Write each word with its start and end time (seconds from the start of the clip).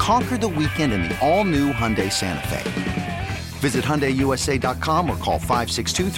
Conquer 0.00 0.38
the 0.38 0.48
weekend 0.48 0.94
in 0.94 1.02
the 1.02 1.18
all 1.20 1.44
new 1.44 1.74
Hyundai 1.74 2.10
Santa 2.10 2.48
Fe. 2.48 3.28
Visit 3.58 3.84
HyundaiUSA.com 3.84 5.10
or 5.10 5.16
call 5.18 5.38
562 5.38 6.08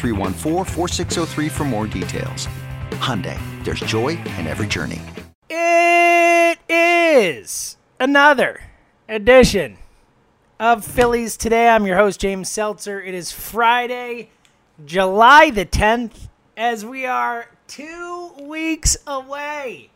for 1.51 1.65
more 1.65 1.89
details. 1.89 2.47
Hyundai, 2.93 3.37
there's 3.65 3.81
joy 3.81 4.11
in 4.39 4.47
every 4.47 4.69
journey. 4.69 5.03
It 5.51 6.61
is 6.69 7.77
another 7.99 8.61
edition 9.09 9.79
of 10.61 10.85
Phillies 10.85 11.37
Today. 11.37 11.69
I'm 11.69 11.85
your 11.85 11.97
host, 11.97 12.21
James 12.21 12.49
Seltzer. 12.49 13.03
It 13.03 13.15
is 13.15 13.33
Friday, 13.33 14.31
July 14.87 15.51
the 15.51 15.67
10th, 15.67 16.29
as 16.57 16.85
we 16.85 17.05
are 17.05 17.49
two 17.67 18.31
weeks 18.39 18.97
away 19.09 19.91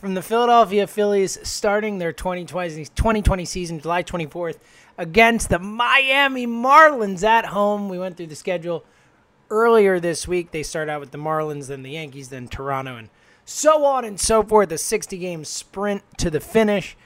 from 0.00 0.14
the 0.14 0.22
Philadelphia 0.22 0.86
Phillies 0.86 1.38
starting 1.46 1.98
their 1.98 2.12
2020, 2.12 2.86
2020 2.86 3.44
season, 3.44 3.80
July 3.80 4.02
24th, 4.02 4.56
against 4.96 5.50
the 5.50 5.58
Miami 5.58 6.46
Marlins 6.46 7.22
at 7.22 7.44
home. 7.44 7.90
We 7.90 7.98
went 7.98 8.16
through 8.16 8.28
the 8.28 8.34
schedule 8.34 8.82
earlier 9.50 10.00
this 10.00 10.26
week. 10.26 10.52
They 10.52 10.62
start 10.62 10.88
out 10.88 11.00
with 11.00 11.10
the 11.10 11.18
Marlins, 11.18 11.68
then 11.68 11.82
the 11.82 11.90
Yankees, 11.90 12.30
then 12.30 12.48
Toronto, 12.48 12.96
and 12.96 13.10
so 13.44 13.84
on 13.84 14.06
and 14.06 14.18
so 14.18 14.42
forth. 14.42 14.72
A 14.72 14.78
60 14.78 15.18
game 15.18 15.44
sprint 15.44 16.02
to 16.16 16.30
the 16.30 16.40
finish. 16.40 16.96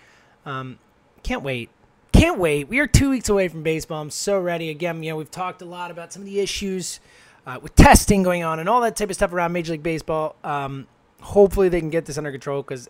Um, 0.47 0.79
can't 1.25 1.43
wait. 1.43 1.71
Can't 2.13 2.39
wait. 2.39 2.69
We 2.69 2.79
are 2.79 2.87
two 2.87 3.11
weeks 3.11 3.29
away 3.29 3.49
from 3.49 3.65
baseball. 3.65 4.03
I'm 4.03 4.11
so 4.11 4.39
ready. 4.39 4.71
Again, 4.71 5.03
you 5.03 5.11
know, 5.11 5.17
we've 5.17 5.33
talked 5.33 5.63
a 5.63 5.67
lot 5.67 5.91
about 5.91 6.13
some 6.13 6.23
of 6.23 6.27
the 6.27 6.39
issues 6.39 7.01
uh, 7.45 7.59
with 7.61 7.75
testing 7.75 8.23
going 8.23 8.45
on 8.45 8.61
and 8.61 8.69
all 8.69 8.81
that 8.83 8.95
type 8.95 9.11
of 9.11 9.17
stuff 9.17 9.33
around 9.33 9.51
Major 9.51 9.73
League 9.73 9.83
Baseball. 9.83 10.37
Um, 10.45 10.87
hopefully, 11.25 11.69
they 11.69 11.81
can 11.81 11.91
get 11.91 12.05
this 12.05 12.19
under 12.19 12.31
control 12.31 12.63
because 12.63 12.89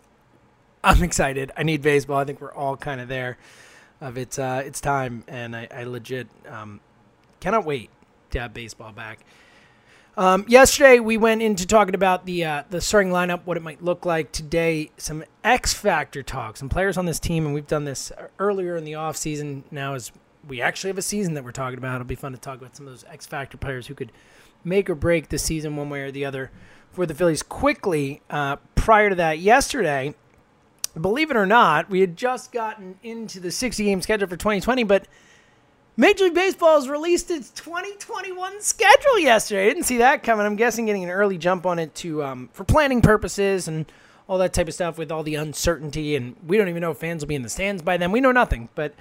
I'm 0.83 1.03
excited. 1.03 1.53
I 1.57 1.63
need 1.63 1.83
baseball. 1.83 2.19
I 2.19 2.25
think 2.25 2.41
we're 2.41 2.53
all 2.53 2.77
kind 2.77 3.01
of 3.01 3.09
there. 3.09 3.39
Of 4.01 4.19
it's 4.19 4.39
uh, 4.39 4.63
it's 4.67 4.81
time, 4.81 5.25
and 5.29 5.57
I, 5.57 5.69
I 5.75 5.85
legit 5.85 6.29
um, 6.49 6.81
cannot 7.41 7.65
wait 7.65 7.91
to 8.31 8.41
have 8.41 8.53
baseball 8.53 8.93
back. 8.93 9.21
Um, 10.17 10.45
yesterday 10.47 11.01
we 11.01 11.17
went 11.17 11.43
into 11.43 11.67
talking 11.67 11.95
about 11.95 12.27
the 12.27 12.45
uh, 12.45 12.63
the 12.71 12.81
starting 12.81 13.11
lineup, 13.11 13.43
what 13.45 13.57
it 13.57 13.63
might 13.63 13.83
look 13.83 14.05
like. 14.05 14.31
Today, 14.33 14.91
some 14.97 15.25
X 15.43 15.73
factor 15.73 16.23
talk, 16.23 16.57
some 16.57 16.69
players 16.69 16.99
on 16.99 17.07
this 17.07 17.19
team, 17.19 17.47
and 17.47 17.55
we've 17.55 17.67
done 17.67 17.85
this 17.85 18.13
earlier 18.39 18.77
in 18.77 18.85
the 18.85 18.95
off 18.97 19.17
season. 19.17 19.65
Now, 19.71 19.95
as 19.95 20.13
we 20.47 20.61
actually 20.61 20.89
have 20.89 20.99
a 20.99 21.03
season 21.03 21.35
that 21.35 21.45
we're 21.45 21.53
talking 21.53 21.79
about, 21.79 21.95
it'll 21.95 22.05
be 22.07 22.15
fun 22.15 22.33
to 22.33 22.39
talk 22.39 22.59
about 22.59 22.77
some 22.77 22.87
of 22.87 22.93
those 22.93 23.05
X 23.11 23.27
factor 23.27 23.57
players 23.57 23.87
who 23.87 23.95
could 23.95 24.13
make 24.63 24.91
or 24.91 24.95
break 24.95 25.29
the 25.29 25.39
season 25.39 25.77
one 25.77 25.89
way 25.89 26.03
or 26.03 26.11
the 26.11 26.25
other 26.25 26.51
for 26.95 27.07
the 27.07 27.15
Phillies. 27.15 27.43
Quickly, 27.43 28.23
uh, 28.31 28.57
prior 28.75 29.11
to 29.11 29.17
that, 29.17 29.39
yesterday, 29.39 30.15
believe 30.99 31.31
it 31.31 31.37
or 31.37 31.47
not, 31.47 31.91
we 31.91 32.01
had 32.01 32.17
just 32.17 32.53
gotten 32.53 32.99
into 33.03 33.41
the 33.41 33.51
60 33.51 33.85
game 33.85 34.01
schedule 34.01 34.29
for 34.29 34.37
2020, 34.37 34.85
but 34.85 35.07
Major 35.97 36.25
League 36.25 36.35
Baseball 36.35 36.75
has 36.75 36.89
released 36.89 37.31
its 37.31 37.51
2021 37.51 38.61
schedule 38.61 39.19
yesterday. 39.19 39.67
I 39.67 39.69
didn't 39.69 39.85
see 39.85 39.99
that 39.99 40.23
coming. 40.23 40.45
I'm 40.45 40.57
guessing 40.57 40.87
getting 40.87 41.05
an 41.05 41.11
early 41.11 41.39
jump 41.39 41.67
on 41.67 41.79
it 41.79 41.95
to 41.97 42.25
um, 42.25 42.49
for 42.53 42.65
planning 42.65 43.01
purposes 43.01 43.69
and 43.69 43.87
all 44.27 44.39
that 44.39 44.53
type 44.53 44.67
of 44.67 44.75
stuff 44.75 44.99
with 44.99 45.13
all 45.13 45.23
the 45.23 45.37
uncertainty. 45.37 46.17
And 46.17 46.35
we 46.47 46.57
don't 46.57 46.69
even 46.69 46.81
know 46.81 46.91
if 46.91 46.99
fans 46.99 47.23
will 47.23 47.29
be 47.29 47.37
in 47.37 47.43
the 47.43 47.49
stands 47.49 47.83
by 47.83 47.97
then. 47.97 48.11
We 48.11 48.21
know 48.21 48.33
nothing, 48.33 48.71
but 48.75 48.95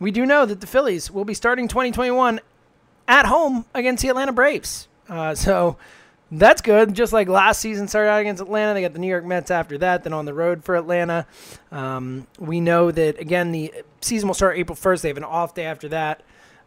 we 0.00 0.10
do 0.10 0.26
know 0.26 0.44
that 0.46 0.60
the 0.60 0.66
Phillies 0.66 1.10
will 1.10 1.24
be 1.24 1.34
starting 1.34 1.68
2021 1.68 2.40
at 3.06 3.26
home 3.26 3.66
against 3.74 4.02
the 4.02 4.08
Atlanta 4.08 4.32
Braves. 4.32 4.88
Uh, 5.08 5.34
so 5.34 5.76
that's 6.30 6.62
good. 6.62 6.94
Just 6.94 7.12
like 7.12 7.28
last 7.28 7.60
season 7.60 7.88
started 7.88 8.10
out 8.10 8.20
against 8.20 8.40
Atlanta, 8.40 8.74
they 8.74 8.82
got 8.82 8.92
the 8.92 8.98
New 8.98 9.08
York 9.08 9.24
Mets 9.24 9.50
after 9.50 9.78
that, 9.78 10.04
then 10.04 10.12
on 10.12 10.24
the 10.24 10.34
road 10.34 10.64
for 10.64 10.76
Atlanta. 10.76 11.26
Um, 11.72 12.26
we 12.38 12.60
know 12.60 12.90
that 12.90 13.18
again 13.18 13.52
the 13.52 13.72
season 14.00 14.28
will 14.28 14.34
start 14.34 14.56
April 14.56 14.76
1st. 14.76 15.02
They 15.02 15.08
have 15.08 15.16
an 15.16 15.24
off 15.24 15.54
day 15.54 15.64
after 15.64 15.88
that. 15.88 16.22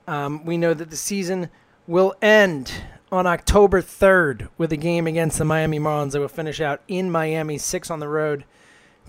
Um, 0.08 0.44
we 0.46 0.58
know 0.58 0.74
that 0.74 0.90
the 0.90 0.98
season 0.98 1.50
will 1.88 2.14
end 2.22 2.74
on 3.12 3.26
October 3.26 3.82
3rd 3.82 4.50
with 4.58 4.72
a 4.74 4.78
game 4.78 5.08
against 5.08 5.38
the 5.38 5.46
Miami 5.46 5.80
Marlins. 5.80 6.12
They 6.12 6.20
will 6.20 6.28
finish 6.28 6.60
out 6.60 6.82
in 6.88 7.10
Miami, 7.10 7.58
six 7.58 7.90
on 7.90 8.00
the 8.00 8.10
road 8.10 8.44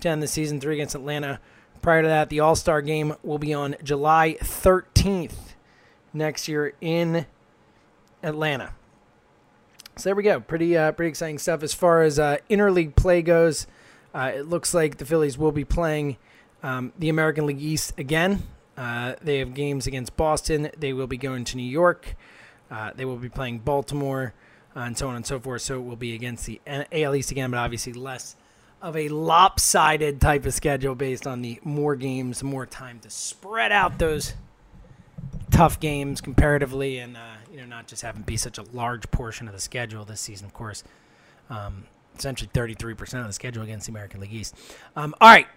to 0.01 0.09
end 0.09 0.21
the 0.21 0.27
season, 0.27 0.61
three 0.61 0.75
against 0.75 0.95
Atlanta. 0.95 1.39
Prior 1.81 2.01
to 2.01 2.07
that, 2.07 2.29
the 2.29 2.39
All 2.39 2.55
Star 2.55 2.81
game 2.81 3.15
will 3.23 3.39
be 3.39 3.53
on 3.53 3.75
July 3.83 4.37
13th 4.41 5.53
next 6.13 6.47
year 6.47 6.73
in 6.81 7.25
Atlanta. 8.23 8.73
So 9.97 10.09
there 10.09 10.15
we 10.15 10.23
go. 10.23 10.39
Pretty 10.39 10.77
uh, 10.77 10.91
pretty 10.91 11.09
exciting 11.09 11.37
stuff 11.39 11.63
as 11.63 11.73
far 11.73 12.01
as 12.03 12.19
uh, 12.19 12.37
interleague 12.49 12.95
play 12.95 13.21
goes. 13.21 13.67
Uh, 14.13 14.31
it 14.35 14.47
looks 14.47 14.73
like 14.73 14.97
the 14.97 15.05
Phillies 15.05 15.37
will 15.37 15.51
be 15.51 15.65
playing 15.65 16.17
um, 16.63 16.93
the 16.97 17.09
American 17.09 17.45
League 17.45 17.61
East 17.61 17.93
again 17.97 18.43
uh, 18.77 19.15
they 19.21 19.39
have 19.39 19.53
games 19.53 19.87
against 19.87 20.15
Boston. 20.17 20.69
They 20.77 20.93
will 20.93 21.07
be 21.07 21.17
going 21.17 21.45
to 21.45 21.57
New 21.57 21.63
York. 21.63 22.15
Uh, 22.69 22.91
they 22.95 23.05
will 23.05 23.17
be 23.17 23.29
playing 23.29 23.59
Baltimore, 23.59 24.33
uh, 24.75 24.81
and 24.81 24.97
so 24.97 25.07
on 25.07 25.15
and 25.15 25.25
so 25.25 25.39
forth. 25.39 25.61
So 25.61 25.79
it 25.79 25.83
will 25.83 25.95
be 25.95 26.13
against 26.13 26.45
the 26.45 26.59
AL 26.67 27.15
East 27.15 27.31
again, 27.31 27.51
but 27.51 27.57
obviously 27.57 27.93
less 27.93 28.35
of 28.81 28.97
a 28.97 29.07
lopsided 29.07 30.19
type 30.19 30.45
of 30.45 30.53
schedule 30.53 30.95
based 30.95 31.25
on 31.25 31.41
the 31.41 31.59
more 31.63 31.95
games, 31.95 32.43
more 32.43 32.65
time 32.65 32.99
to 32.99 33.09
spread 33.09 33.71
out 33.71 33.97
those 33.97 34.33
tough 35.51 35.79
games 35.79 36.19
comparatively, 36.19 36.97
and 36.97 37.15
uh, 37.15 37.35
you 37.55 37.61
know 37.61 37.67
not 37.67 37.87
just 37.87 38.01
having 38.01 38.21
to 38.21 38.25
be 38.25 38.35
such 38.35 38.57
a 38.57 38.63
large 38.73 39.09
portion 39.11 39.47
of 39.47 39.53
the 39.53 39.61
schedule 39.61 40.03
this 40.03 40.19
season. 40.19 40.45
Of 40.45 40.53
course, 40.53 40.83
um, 41.49 41.85
essentially 42.17 42.49
33% 42.53 43.21
of 43.21 43.27
the 43.27 43.33
schedule 43.33 43.63
against 43.63 43.85
the 43.85 43.93
American 43.93 44.19
League 44.19 44.33
East. 44.33 44.55
Um, 44.97 45.15
all 45.21 45.29
right, 45.29 45.47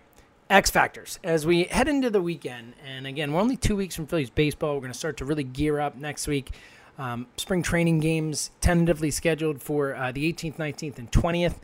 X 0.48 0.70
factors 0.70 1.18
as 1.24 1.44
we 1.44 1.64
head 1.64 1.88
into 1.88 2.08
the 2.08 2.22
weekend. 2.22 2.74
And 2.86 3.04
again, 3.06 3.32
we're 3.32 3.40
only 3.40 3.56
two 3.56 3.74
weeks 3.74 3.96
from 3.96 4.06
Phillies 4.06 4.30
baseball. 4.30 4.74
We're 4.74 4.82
going 4.82 4.92
to 4.92 4.98
start 4.98 5.16
to 5.16 5.24
really 5.24 5.42
gear 5.42 5.80
up 5.80 5.96
next 5.96 6.28
week. 6.28 6.52
Um, 6.98 7.26
spring 7.36 7.62
training 7.62 7.98
games 7.98 8.52
tentatively 8.60 9.10
scheduled 9.10 9.60
for 9.60 9.96
uh, 9.96 10.12
the 10.12 10.32
18th, 10.32 10.56
19th, 10.56 10.98
and 10.98 11.10
20th. 11.10 11.56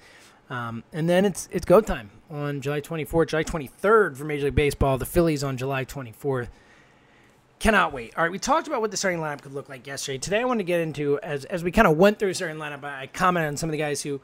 Um, 0.51 0.83
and 0.93 1.09
then 1.09 1.25
it's 1.25 1.49
it's 1.53 1.65
go 1.65 1.81
time 1.81 2.11
on 2.29 2.61
July 2.61 2.81
24th, 2.81 3.29
July 3.29 3.45
23rd 3.45 4.17
for 4.17 4.25
Major 4.25 4.47
League 4.47 4.55
Baseball. 4.57 4.99
The 4.99 5.07
Phillies 5.07 5.45
on 5.45 5.57
July 5.57 5.85
24th. 5.85 6.49
Cannot 7.65 7.95
wait. 7.95 8.13
All 8.15 8.25
right, 8.25 8.31
we 8.31 8.39
talked 8.39 8.67
about 8.67 8.83
what 8.83 8.91
the 8.91 8.97
starting 8.99 9.21
lineup 9.21 9.41
could 9.41 9.55
look 9.55 9.71
like 9.71 9.87
yesterday. 9.87 10.19
Today, 10.19 10.41
I 10.43 10.45
want 10.45 10.61
to 10.61 10.65
get 10.65 10.81
into 10.81 11.19
as 11.21 11.47
as 11.47 11.65
we 11.65 11.73
kind 11.73 11.89
of 11.89 11.97
went 11.97 12.19
through 12.19 12.35
starting 12.35 12.59
lineup. 12.59 12.85
I 12.85 13.07
commented 13.07 13.49
on 13.49 13.57
some 13.57 13.71
of 13.71 13.73
the 13.73 13.79
guys 13.79 14.03
who 14.03 14.21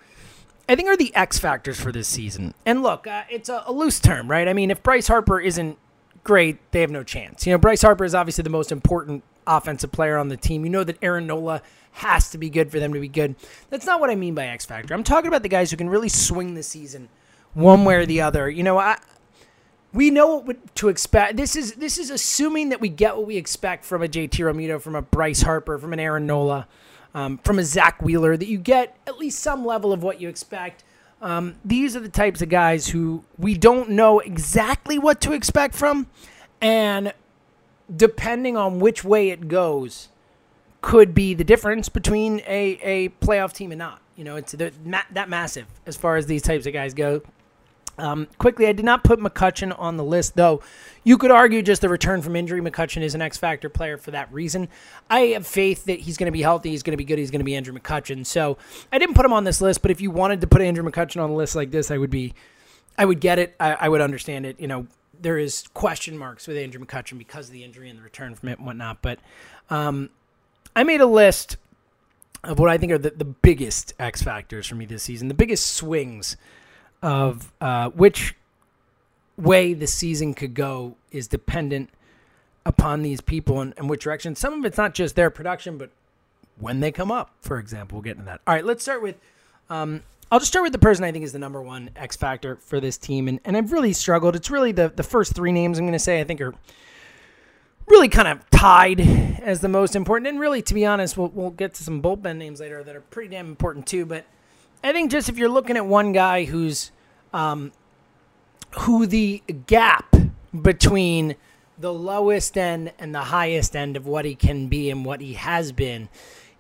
I 0.69 0.77
think 0.77 0.91
are 0.91 0.97
the 0.99 1.11
X 1.15 1.39
factors 1.39 1.81
for 1.81 1.91
this 1.91 2.07
season. 2.07 2.53
And 2.67 2.83
look, 2.83 3.07
uh, 3.07 3.23
it's 3.31 3.49
a, 3.49 3.63
a, 3.65 3.73
loose 3.73 3.99
term, 3.99 4.31
right? 4.31 4.47
I 4.47 4.53
mean, 4.53 4.71
if 4.71 4.83
Bryce 4.83 5.09
Harper 5.09 5.41
isn't 5.41 5.79
great, 6.23 6.59
they 6.73 6.83
have 6.83 6.91
no 6.91 7.03
chance. 7.03 7.47
You 7.47 7.55
know, 7.55 7.59
Bryce 7.59 7.81
Harper 7.81 8.05
is 8.05 8.15
obviously 8.15 8.43
the 8.43 8.51
most 8.51 8.71
important 8.71 9.25
offensive 9.47 9.91
player 9.91 10.19
on 10.19 10.29
the 10.29 10.37
team. 10.37 10.67
You 10.67 10.71
know 10.71 10.85
that 10.85 10.99
Aaron 11.01 11.27
Nola 11.27 11.63
has 11.93 12.29
to 12.33 12.37
be 12.37 12.51
good 12.51 12.71
for 12.71 12.79
them 12.79 12.93
to 12.93 13.01
be 13.01 13.09
good. 13.09 13.37
That's 13.71 13.87
not 13.87 14.01
what 14.01 14.11
I 14.11 14.17
mean 14.17 14.35
by 14.35 14.49
X 14.49 14.67
factor. 14.67 14.93
I'm 14.93 15.03
talking 15.03 15.29
about 15.29 15.43
the 15.43 15.49
guys 15.49 15.71
who 15.71 15.79
can 15.79 15.89
really 15.89 16.11
swing 16.11 16.57
the 16.57 16.63
season 16.63 17.09
one 17.55 17.87
way 17.87 17.95
or 17.95 18.05
the 18.05 18.21
other. 18.21 18.51
You 18.51 18.65
know, 18.65 18.77
I 18.77 18.99
we 19.93 20.11
know 20.11 20.37
what 20.37 20.75
to 20.77 20.89
expect. 20.89 21.37
This 21.37 21.57
is 21.57 21.75
this 21.75 21.99
is 21.99 22.11
assuming 22.11 22.69
that 22.69 22.81
we 22.81 22.89
get 22.89 23.17
what 23.17 23.27
we 23.27 23.37
expect 23.37 23.85
from 23.85 24.03
a 24.03 24.09
JT 24.09 24.31
Realmuto, 24.31 24.81
from 24.81 24.95
a 24.95 25.03
Bryce 25.03 25.43
Harper, 25.43 25.79
from 25.79 25.93
an 25.93 26.01
Aaron 26.01 26.27
Nola 26.27 26.67
um, 27.15 27.39
from 27.39 27.59
a 27.59 27.65
Zack 27.65 28.03
Wheeler 28.03 28.37
that 28.37 28.47
you 28.47 28.59
get 28.59 28.97
at 29.07 29.19
least 29.19 29.41
some 29.41 29.65
level 29.65 29.93
of 29.93 30.03
what 30.03 30.21
you 30.21 30.29
expect. 30.29 30.85
Um, 31.21 31.57
these 31.65 31.97
are 31.97 32.01
the 32.01 32.09
types 32.09 32.41
of 32.41 32.49
guys 32.49 32.89
who 32.89 33.25
we 33.39 33.55
don't 33.55 33.91
know 33.91 34.21
exactly 34.21 34.99
what 34.99 35.21
to 35.23 35.33
expect 35.33 35.75
from, 35.75 36.07
and 36.61 37.13
depending 37.95 38.57
on 38.57 38.81
which 38.81 39.05
way 39.05 39.31
it 39.31 39.49
goes, 39.49 40.09
could 40.81 41.15
be 41.15 41.35
the 41.35 41.45
difference 41.45 41.91
between 41.91 42.41
a, 42.47 42.79
a 42.83 43.09
playoff 43.25 43.53
team 43.53 43.71
and 43.71 43.79
not. 43.79 44.01
You 44.17 44.25
know, 44.25 44.37
it's 44.37 44.53
that 44.53 45.29
massive 45.29 45.67
as 45.87 45.97
far 45.97 46.17
as 46.17 46.27
these 46.27 46.43
types 46.43 46.67
of 46.67 46.73
guys 46.73 46.95
go. 46.95 47.23
Um, 48.01 48.29
quickly, 48.39 48.67
I 48.67 48.73
did 48.73 48.85
not 48.85 49.05
put 49.05 49.21
McCutchen 49.21 49.79
on 49.79 49.97
the 49.97 50.05
list, 50.05 50.35
though. 50.35 50.63
You 51.05 51.19
could 51.19 51.31
argue 51.31 51.63
just 51.63 51.83
the 51.83 51.89
return 51.89 52.23
from 52.23 52.35
injury. 52.35 52.61
McCutchen 52.61 53.03
is 53.03 53.15
an 53.15 53.23
X 53.23 53.37
factor 53.37 53.69
player 53.69 53.99
for 53.99 54.11
that 54.11 54.33
reason. 54.33 54.69
I 55.09 55.21
have 55.35 55.47
faith 55.47 55.85
that 55.85 56.01
he's 56.01 56.17
going 56.17 56.27
to 56.27 56.33
be 56.33 56.43
healthy, 56.43 56.71
he's 56.71 56.83
going 56.83 56.93
to 56.93 56.97
be 56.97 57.05
good, 57.05 57.19
he's 57.19 57.31
going 57.31 57.41
to 57.41 57.45
be 57.45 57.55
Andrew 57.55 57.79
McCutchen. 57.79 58.25
So 58.25 58.59
I 58.93 58.99
didn't 58.99 59.15
put 59.15 59.25
him 59.25 59.33
on 59.33 59.45
this 59.45 59.61
list, 59.61 59.83
but 59.83 59.91
if 59.91 60.01
you 60.01 60.11
wanted 60.11 60.41
to 60.41 60.47
put 60.47 60.63
Andrew 60.63 60.89
McCutchen 60.89 61.23
on 61.23 61.31
a 61.31 61.35
list 61.35 61.55
like 61.55 61.71
this, 61.71 61.91
I 61.91 61.99
would 61.99 62.11
be, 62.11 62.35
I 62.97 63.05
would 63.05 63.21
get 63.21 63.39
it. 63.39 63.55
I, 63.61 63.73
I 63.73 63.89
would 63.89 64.01
understand 64.01 64.47
it. 64.47 64.59
You 64.59 64.67
know, 64.67 64.87
there 65.21 65.39
is 65.39 65.65
question 65.75 66.17
marks 66.17 66.47
with 66.47 66.57
Andrew 66.57 66.85
McCutchen 66.85 67.19
because 67.19 67.49
of 67.49 67.53
the 67.53 67.65
injury 67.65 67.91
and 67.91 67.99
the 67.99 68.03
return 68.03 68.35
from 68.35 68.49
it 68.49 68.59
and 68.59 68.67
whatnot. 68.67 69.03
But 69.03 69.19
um, 69.69 70.11
I 70.75 70.85
made 70.85 71.01
a 71.01 71.07
list 71.07 71.57
of 72.43 72.59
what 72.59 72.71
I 72.71 72.79
think 72.79 72.93
are 72.93 72.99
the, 72.99 73.11
the 73.11 73.25
biggest 73.25 73.93
X 73.99 74.23
factors 74.23 74.67
for 74.67 74.75
me 74.75 74.87
this 74.87 75.03
season, 75.03 75.29
the 75.29 75.35
biggest 75.35 75.75
swings 75.75 76.37
of 77.03 77.53
uh, 77.61 77.91
which 77.91 78.35
way 79.37 79.73
the 79.75 79.87
season 79.87 80.35
could 80.35 80.55
go 80.55 80.97
is 81.11 81.27
dependent 81.27 81.91
upon 82.67 83.03
these 83.03 83.21
people 83.21 83.61
and, 83.61 83.75
and 83.77 83.89
which 83.89 84.05
direction. 84.05 84.35
Some 84.35 84.55
of 84.55 84.65
it's 84.65 84.77
not 84.77 84.95
just 84.95 85.17
their 85.17 85.31
production, 85.31 85.79
but 85.79 85.91
when 86.59 86.81
they 86.81 86.93
come 86.93 87.11
up, 87.11 87.31
for 87.41 87.59
example. 87.59 87.97
We'll 87.97 88.03
get 88.03 88.13
into 88.13 88.27
that. 88.27 88.41
All 88.47 88.55
right, 88.55 88.65
let's 88.65 88.83
start 88.83 89.03
with. 89.03 89.17
Um, 89.69 90.03
I'll 90.31 90.39
just 90.39 90.53
start 90.53 90.63
with 90.63 90.73
the 90.73 90.79
person 90.79 91.05
I 91.05 91.11
think 91.11 91.25
is 91.25 91.33
the 91.33 91.39
number 91.39 91.61
one 91.61 91.91
X 91.97 92.17
factor 92.17 92.57
for 92.57 92.81
this 92.81 92.97
team, 92.97 93.27
and, 93.27 93.41
and 93.45 93.57
I've 93.57 93.73
really 93.73 93.93
struggled. 93.93 94.37
It's 94.37 94.51
really 94.51 94.73
the 94.73 94.93
the 94.95 95.03
first 95.03 95.35
three 95.35 95.53
names 95.53 95.79
I'm 95.79 95.85
going 95.85 95.93
to 95.93 95.99
say 95.99 96.21
I 96.21 96.25
think 96.25 96.41
are 96.41 96.55
really 97.89 98.09
kind 98.09 98.29
of 98.29 98.49
tied 98.51 99.01
as 99.43 99.61
the 99.61 99.69
most 99.69 99.97
important. 99.97 100.29
And 100.29 100.39
really, 100.39 100.63
to 100.63 100.75
be 100.75 100.87
honest, 100.87 101.17
we'll, 101.17 101.29
we'll 101.29 101.51
get 101.51 101.75
to 101.75 101.83
some 101.83 102.01
bullpen 102.01 102.37
names 102.37 102.61
later 102.61 102.85
that 102.85 102.95
are 102.95 103.01
pretty 103.01 103.31
damn 103.31 103.49
important 103.49 103.87
too. 103.87 104.07
But 104.07 104.25
I 104.83 104.93
think 104.93 105.11
just 105.11 105.29
if 105.29 105.37
you're 105.37 105.49
looking 105.49 105.77
at 105.77 105.85
one 105.85 106.13
guy 106.13 106.45
who's 106.45 106.91
um, 107.33 107.73
who 108.79 109.07
the 109.07 109.43
gap 109.67 110.15
between 110.63 111.37
the 111.79 111.93
lowest 111.93 112.57
end 112.57 112.93
and 112.99 113.15
the 113.15 113.21
highest 113.21 113.75
end 113.75 113.97
of 113.97 114.07
what 114.07 114.25
he 114.25 114.35
can 114.35 114.69
be 114.69 114.91
and 114.91 115.05
what 115.05 115.21
he 115.21 115.35
has 115.35 115.73
been 115.73 116.09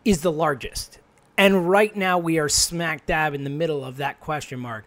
is 0.05 0.23
the 0.23 0.33
largest. 0.33 0.99
And 1.37 1.69
right 1.69 1.95
now 1.95 2.19
we 2.19 2.39
are 2.39 2.49
smack 2.49 3.07
dab 3.07 3.35
in 3.35 3.45
the 3.45 3.51
middle 3.51 3.85
of 3.85 3.97
that 3.99 4.21
question 4.21 4.61
mark. 4.61 4.85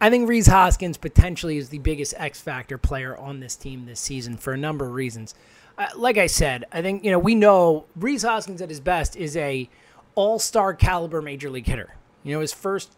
I 0.00 0.08
think 0.10 0.28
Rhys 0.28 0.46
Hoskins 0.46 0.96
potentially 0.96 1.58
is 1.58 1.68
the 1.68 1.78
biggest 1.78 2.14
X 2.16 2.40
factor 2.40 2.78
player 2.78 3.16
on 3.16 3.40
this 3.40 3.56
team 3.56 3.84
this 3.84 4.00
season 4.00 4.36
for 4.36 4.52
a 4.52 4.56
number 4.56 4.86
of 4.86 4.92
reasons. 4.92 5.34
Uh, 5.76 5.88
like 5.96 6.16
I 6.16 6.26
said, 6.26 6.64
I 6.72 6.80
think 6.80 7.04
you 7.04 7.10
know 7.10 7.18
we 7.18 7.34
know 7.34 7.84
Rhys 7.96 8.22
Hoskins 8.22 8.62
at 8.62 8.70
his 8.70 8.80
best 8.80 9.16
is 9.16 9.36
a 9.36 9.68
all-star 10.14 10.72
caliber 10.72 11.20
major 11.20 11.50
league 11.50 11.66
hitter. 11.66 11.94
You 12.26 12.34
know, 12.34 12.40
his 12.40 12.52
first 12.52 12.92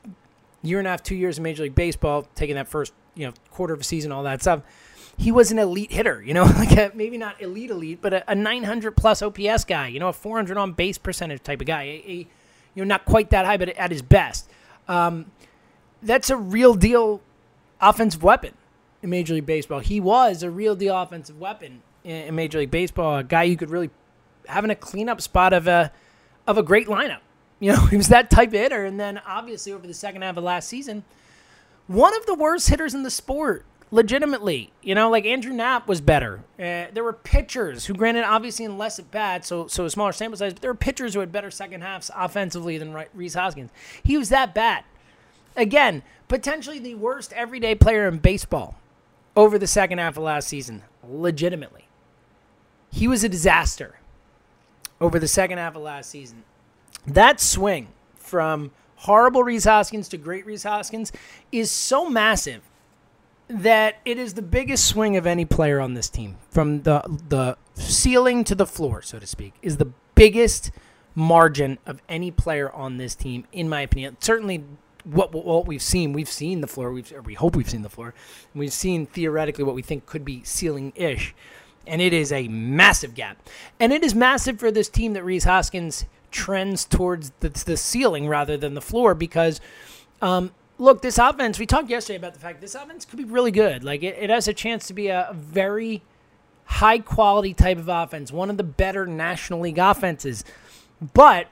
year 0.63 0.79
and 0.79 0.89
a 0.89 0.91
half, 0.91 1.03
two 1.03 1.15
years 1.15 1.37
in 1.37 1.45
Major 1.45 1.65
League 1.65 1.75
Baseball, 1.75 2.27
taking 2.35 2.57
that 2.57 2.67
first 2.67 2.95
you 3.15 3.27
know 3.27 3.35
quarter 3.51 3.75
of 3.75 3.81
a 3.81 3.85
season, 3.85 4.11
all 4.11 4.23
that 4.23 4.41
stuff. 4.41 4.63
He 5.19 5.31
was 5.31 5.53
an 5.53 5.59
elite 5.59 5.93
hitter, 5.93 6.23
you 6.23 6.33
know, 6.33 6.45
like 6.57 6.73
a, 6.73 6.93
maybe 6.95 7.19
not 7.19 7.41
elite 7.43 7.71
elite, 7.71 7.99
but 8.01 8.15
a, 8.15 8.31
a 8.31 8.35
900 8.35 8.97
plus 8.97 9.21
OPS 9.21 9.65
guy, 9.65 9.89
you 9.89 10.01
know, 10.01 10.09
a 10.09 10.13
400 10.13 10.57
on 10.57 10.73
base 10.73 10.97
percentage 10.97 11.43
type 11.43 11.61
of 11.61 11.67
guy. 11.67 11.83
A, 11.83 12.05
a, 12.07 12.13
you 12.75 12.85
know, 12.85 12.85
not 12.85 13.05
quite 13.05 13.31
that 13.31 13.45
high, 13.45 13.59
but 13.59 13.69
at 13.71 13.91
his 13.91 14.01
best. 14.01 14.49
Um, 14.87 15.27
that's 16.03 16.31
a 16.31 16.37
real 16.37 16.75
deal 16.75 17.21
offensive 17.81 18.23
weapon 18.23 18.55
in 19.03 19.11
Major 19.11 19.35
League 19.35 19.45
Baseball. 19.45 19.81
He 19.81 20.01
was 20.01 20.43
a 20.43 20.51
real 20.51 20.75
deal 20.75 20.97
offensive 20.97 21.39
weapon 21.39 21.83
in, 22.03 22.29
in 22.29 22.35
Major 22.35 22.61
League 22.61 22.71
Baseball. 22.71 23.19
A 23.19 23.25
guy 23.25 23.43
you 23.43 23.59
could 23.59 23.71
really 23.71 23.91
having 24.47 24.71
a 24.71 24.77
cleanup 24.77 25.21
spot 25.21 25.53
of 25.53 25.67
a 25.67 25.93
of 26.47 26.57
a 26.57 26.63
great 26.63 26.87
lineup. 26.87 27.21
You 27.61 27.73
know, 27.73 27.87
he 27.87 27.97
was 27.97 28.07
that 28.07 28.31
type 28.31 28.51
of 28.51 28.55
hitter. 28.55 28.85
And 28.85 29.01
then 29.01 29.21
obviously 29.27 29.73
over 29.73 29.85
the 29.85 29.93
second 29.93 30.23
half 30.23 30.37
of 30.37 30.45
last 30.45 30.69
season, 30.69 31.03
one 31.89 32.17
of 32.17 32.25
the 32.25 32.35
worst 32.35 32.69
hitters 32.69 32.95
in 32.95 33.03
the 33.03 33.11
sport, 33.11 33.65
legitimately. 33.91 34.71
You 34.83 34.95
know, 34.95 35.11
like 35.11 35.25
Andrew 35.25 35.53
Knapp 35.53 35.89
was 35.89 36.01
better. 36.01 36.45
Uh, 36.59 36.87
there 36.93 37.03
were 37.03 37.13
pitchers 37.13 37.87
who, 37.87 37.95
granted, 37.95 38.25
obviously 38.25 38.65
in 38.65 38.79
less 38.79 38.99
at 38.99 39.11
bat, 39.11 39.45
so 39.45 39.67
so 39.67 39.85
a 39.85 39.91
smaller 39.91 40.13
sample 40.13 40.37
size, 40.39 40.53
but 40.53 40.63
there 40.63 40.71
were 40.71 40.77
pitchers 40.77 41.15
who 41.15 41.21
had 41.21 41.33
better 41.33 41.51
second 41.51 41.81
halves 41.81 42.11
offensively 42.15 42.79
than 42.79 42.95
Rhys 43.15 43.35
Hoskins. 43.35 43.71
He 44.03 44.17
was 44.17 44.29
that 44.29 44.55
bad. 44.55 44.85
Again, 45.57 46.03
potentially 46.29 46.79
the 46.79 46.95
worst 46.95 47.33
everyday 47.33 47.75
player 47.75 48.07
in 48.07 48.19
baseball 48.19 48.77
over 49.35 49.59
the 49.59 49.67
second 49.67 49.99
half 49.99 50.17
of 50.17 50.23
last 50.23 50.49
season, 50.49 50.83
legitimately. 51.09 51.89
He 52.93 53.09
was 53.09 53.25
a 53.25 53.29
disaster 53.29 53.99
over 55.01 55.19
the 55.19 55.29
second 55.29 55.59
half 55.59 55.77
of 55.77 55.83
last 55.83 56.11
season 56.11 56.45
that 57.15 57.41
swing 57.41 57.89
from 58.17 58.71
horrible 58.97 59.43
Rhys 59.43 59.65
Hoskins 59.65 60.09
to 60.09 60.17
great 60.17 60.45
Rhys 60.47 60.65
Hoskins 60.65 61.13
is 61.53 61.71
so 61.71 62.09
massive 62.09 62.63
that 63.49 63.97
it 64.05 64.19
is 64.19 64.35
the 64.35 64.43
biggest 64.43 64.87
swing 64.87 65.17
of 65.17 65.27
any 65.27 65.45
player 65.45 65.81
on 65.81 65.95
this 65.95 66.09
team 66.09 66.37
from 66.51 66.83
the 66.83 67.03
the 67.29 67.57
ceiling 67.75 68.45
to 68.45 68.55
the 68.55 68.67
floor, 68.67 69.01
so 69.03 69.19
to 69.19 69.27
speak, 69.27 69.55
is 69.63 69.79
the 69.79 69.91
biggest 70.15 70.71
margin 71.15 71.79
of 71.87 72.01
any 72.09 72.31
player 72.31 72.71
on 72.71 72.99
this 72.99 73.15
team, 73.15 73.45
in 73.53 73.69
my 73.69 73.81
opinion. 73.81 74.17
Certainly, 74.21 74.65
what 75.05 75.33
what 75.33 75.67
we've 75.67 75.83
seen, 75.83 76.13
we've 76.13 76.29
seen 76.29 76.61
the 76.61 76.67
floor. 76.67 76.93
We've 76.93 77.13
we 77.25 77.35
hope 77.35 77.57
we've 77.57 77.71
seen 77.71 77.83
the 77.83 77.89
floor. 77.89 78.15
We've 78.55 78.73
seen 78.73 79.07
theoretically 79.07 79.65
what 79.65 79.75
we 79.75 79.83
think 79.83 80.05
could 80.07 80.25
be 80.25 80.45
ceiling 80.45 80.93
ish, 80.95 81.35
and 81.87 82.03
it 82.03 82.13
is 82.13 82.33
a 82.33 82.49
massive 82.49 83.15
gap, 83.15 83.39
and 83.81 83.93
it 83.93 84.05
is 84.05 84.15
massive 84.15 84.61
for 84.61 84.71
this 84.71 84.89
team 84.89 85.15
that 85.15 85.25
Rhys 85.25 85.45
Hoskins 85.45 86.05
trends 86.31 86.85
towards 86.85 87.33
the, 87.41 87.49
the 87.49 87.77
ceiling 87.77 88.29
rather 88.29 88.57
than 88.57 88.75
the 88.75 88.81
floor 88.81 89.15
because 89.15 89.61
um, 90.21 90.53
look 90.79 91.03
this 91.03 91.19
offense 91.19 91.59
we 91.59 91.67
talked 91.67 91.91
yesterday 91.91 92.17
about 92.17 92.35
the 92.35 92.41
fact 92.41 92.61
this 92.61 92.75
offense 92.75 93.05
could 93.05 93.17
be 93.17 93.25
really 93.25 93.51
good. 93.51 93.85
Like 93.85 94.03
it, 94.03 94.17
it 94.19 94.31
has 94.31 94.49
a 94.49 94.55
chance 94.55 94.87
to 94.89 94.95
be 94.95 95.09
a, 95.09 95.29
a 95.31 95.35
very 95.35 96.03
high 96.65 96.99
quality 96.99 97.55
type 97.55 97.79
of 97.79 97.89
offense 97.89 98.31
one 98.31 98.51
of 98.51 98.57
the 98.57 98.65
better 98.65 99.07
national 99.07 99.61
league 99.61 99.79
offenses. 99.79 100.45
But 101.15 101.49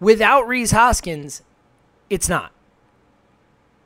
without 0.00 0.46
Rhys 0.46 0.72
Hoskins 0.72 1.42
it's 2.10 2.28
not. 2.28 2.52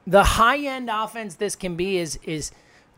The 0.06 0.24
high 0.24 0.58
end 0.58 0.90
offense 0.90 1.36
this 1.36 1.54
can 1.54 1.76
be 1.76 1.98
is 1.98 2.18
is 2.24 2.50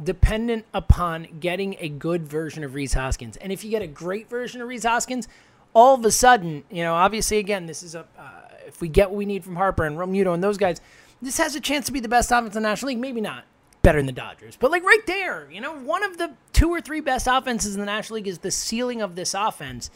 dependent 0.03 0.65
upon 0.73 1.29
getting 1.41 1.77
a 1.79 1.89
good 1.89 2.27
version 2.27 2.65
of 2.65 2.75
Rhys 2.75 2.95
Hoskins. 2.95 3.37
And 3.37 3.53
if 3.53 3.65
you 3.65 3.71
get 3.71 3.83
a 3.83 3.87
great 3.87 4.29
version 4.29 4.63
of 4.63 4.69
Rhys 4.69 4.85
Hoskins 4.85 5.29
all 5.75 5.95
of 5.95 6.05
a 6.05 6.11
sudden, 6.11 6.65
you 6.71 6.83
know, 6.83 6.95
obviously, 6.95 7.39
again, 7.39 7.67
this 7.67 7.83
is 7.83 7.95
a 7.95 8.07
uh, 8.19 8.41
if 8.67 8.81
we 8.81 8.89
get 8.89 9.11
what 9.11 9.17
we 9.17 9.25
need 9.25 9.45
from 9.45 9.57
Harper 9.57 9.85
and 9.85 9.97
Realmuto 9.97 10.33
and 10.33 10.43
those 10.43 10.57
guys, 10.57 10.81
this 11.21 11.39
has 11.39 11.55
a 11.55 11.61
chance 11.61 11.87
to 11.87 11.93
be 11.93 12.01
the 12.01 12.09
best 12.09 12.31
offense 12.31 12.57
in 12.57 12.63
the 12.63 12.69
National 12.69 12.89
League. 12.89 12.99
Maybe 12.99 13.21
not 13.21 13.45
better 13.83 13.99
than 13.99 14.07
the 14.07 14.13
Dodgers, 14.13 14.57
but 14.57 14.71
like 14.71 14.85
right 14.85 15.07
there, 15.07 15.49
you 15.51 15.61
know, 15.61 15.75
one 15.79 16.03
of 16.03 16.19
the 16.19 16.33
two 16.53 16.69
or 16.69 16.81
three 16.81 17.01
best 17.01 17.27
offenses 17.31 17.75
in 17.75 17.81
the 17.81 17.87
National 17.87 18.17
League 18.17 18.29
is 18.29 18.39
the 18.39 18.51
ceiling 18.51 19.01
of 19.03 19.17
this 19.17 19.35
offense. 19.35 19.91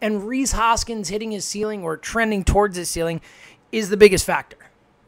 And 0.00 0.28
Rhys 0.28 0.52
Hoskins 0.52 1.08
hitting 1.08 1.30
his 1.30 1.44
ceiling 1.44 1.82
or 1.82 1.96
trending 1.96 2.44
towards 2.44 2.76
his 2.76 2.90
ceiling 2.90 3.20
is 3.72 3.88
the 3.88 3.96
biggest 3.96 4.24
factor, 4.24 4.58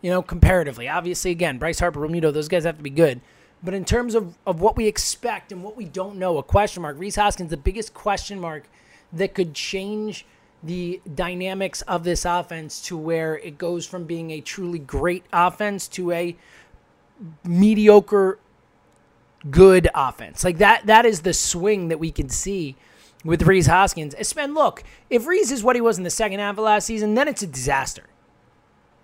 you 0.00 0.10
know, 0.10 0.22
comparatively. 0.22 0.88
Obviously, 0.88 1.30
again, 1.30 1.58
Bryce 1.58 1.78
Harper, 1.78 2.00
Realmuto, 2.00 2.32
those 2.32 2.48
guys 2.48 2.64
have 2.64 2.78
to 2.78 2.82
be 2.82 2.90
good. 2.90 3.20
But 3.62 3.74
in 3.74 3.84
terms 3.84 4.14
of, 4.14 4.36
of 4.46 4.60
what 4.60 4.76
we 4.76 4.86
expect 4.86 5.52
and 5.52 5.62
what 5.62 5.76
we 5.76 5.84
don't 5.84 6.16
know, 6.16 6.38
a 6.38 6.42
question 6.42 6.82
mark, 6.82 6.98
Rhys 6.98 7.16
Hoskins, 7.16 7.50
the 7.50 7.56
biggest 7.56 7.94
question 7.94 8.40
mark 8.40 8.68
that 9.12 9.34
could 9.34 9.54
change 9.54 10.26
the 10.62 11.00
dynamics 11.14 11.82
of 11.82 12.04
this 12.04 12.24
offense 12.24 12.80
to 12.82 12.96
where 12.96 13.38
it 13.38 13.58
goes 13.58 13.86
from 13.86 14.04
being 14.04 14.30
a 14.30 14.40
truly 14.40 14.78
great 14.78 15.24
offense 15.32 15.86
to 15.88 16.12
a 16.12 16.36
mediocre 17.44 18.38
good 19.50 19.88
offense. 19.94 20.44
Like 20.44 20.58
that 20.58 20.86
that 20.86 21.06
is 21.06 21.20
the 21.20 21.32
swing 21.32 21.88
that 21.88 21.98
we 21.98 22.10
can 22.10 22.28
see 22.28 22.76
with 23.24 23.42
Rhys 23.42 23.66
Hoskins. 23.66 24.14
And 24.14 24.54
look, 24.54 24.82
if 25.10 25.26
Rhys 25.26 25.50
is 25.50 25.62
what 25.62 25.76
he 25.76 25.82
was 25.82 25.98
in 25.98 26.04
the 26.04 26.10
second 26.10 26.40
half 26.40 26.58
of 26.58 26.64
last 26.64 26.86
season, 26.86 27.14
then 27.14 27.28
it's 27.28 27.42
a 27.42 27.46
disaster. 27.46 28.04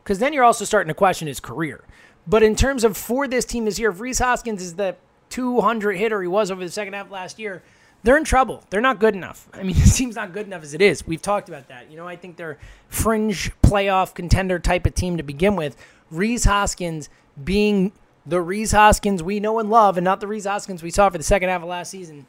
Because 0.02 0.18
then 0.18 0.32
you're 0.32 0.44
also 0.44 0.64
starting 0.64 0.88
to 0.88 0.94
question 0.94 1.28
his 1.28 1.40
career. 1.40 1.84
But 2.26 2.42
in 2.42 2.56
terms 2.56 2.84
of 2.84 2.96
for 2.96 3.26
this 3.28 3.44
team 3.44 3.64
this 3.64 3.78
year, 3.78 3.90
if 3.90 4.00
Rhys 4.00 4.18
Hoskins 4.18 4.62
is 4.62 4.74
the 4.76 4.96
200 5.30 5.94
hitter 5.94 6.22
he 6.22 6.28
was 6.28 6.50
over 6.50 6.62
the 6.62 6.70
second 6.70 6.94
half 6.94 7.10
last 7.10 7.38
year, 7.38 7.62
they're 8.02 8.16
in 8.16 8.24
trouble. 8.24 8.64
They're 8.70 8.80
not 8.80 8.98
good 8.98 9.14
enough. 9.14 9.48
I 9.52 9.62
mean, 9.62 9.76
this 9.78 9.96
team's 9.96 10.16
not 10.16 10.32
good 10.32 10.46
enough 10.46 10.62
as 10.62 10.74
it 10.74 10.82
is. 10.82 11.06
We've 11.06 11.22
talked 11.22 11.48
about 11.48 11.68
that. 11.68 11.90
You 11.90 11.96
know, 11.96 12.06
I 12.06 12.16
think 12.16 12.36
they're 12.36 12.58
fringe 12.88 13.52
playoff 13.62 14.14
contender 14.14 14.58
type 14.58 14.86
of 14.86 14.94
team 14.94 15.16
to 15.16 15.22
begin 15.22 15.56
with. 15.56 15.76
Rhys 16.10 16.44
Hoskins 16.44 17.08
being 17.42 17.92
the 18.26 18.40
Rhys 18.40 18.72
Hoskins 18.72 19.22
we 19.22 19.40
know 19.40 19.58
and 19.58 19.70
love, 19.70 19.96
and 19.96 20.04
not 20.04 20.20
the 20.20 20.26
Rhys 20.26 20.46
Hoskins 20.46 20.82
we 20.82 20.90
saw 20.90 21.08
for 21.08 21.18
the 21.18 21.24
second 21.24 21.48
half 21.48 21.62
of 21.62 21.68
last 21.68 21.90
season, 21.90 22.26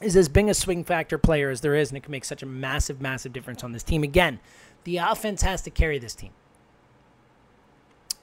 is 0.00 0.16
as 0.16 0.28
big 0.28 0.48
a 0.48 0.54
swing 0.54 0.84
factor 0.84 1.18
player 1.18 1.50
as 1.50 1.60
there 1.60 1.74
is, 1.74 1.90
and 1.90 1.98
it 1.98 2.02
can 2.02 2.12
make 2.12 2.24
such 2.24 2.42
a 2.42 2.46
massive, 2.46 3.00
massive 3.00 3.32
difference 3.32 3.64
on 3.64 3.72
this 3.72 3.82
team. 3.82 4.02
Again, 4.02 4.38
the 4.84 4.98
offense 4.98 5.42
has 5.42 5.62
to 5.62 5.70
carry 5.70 5.98
this 5.98 6.14
team. 6.14 6.30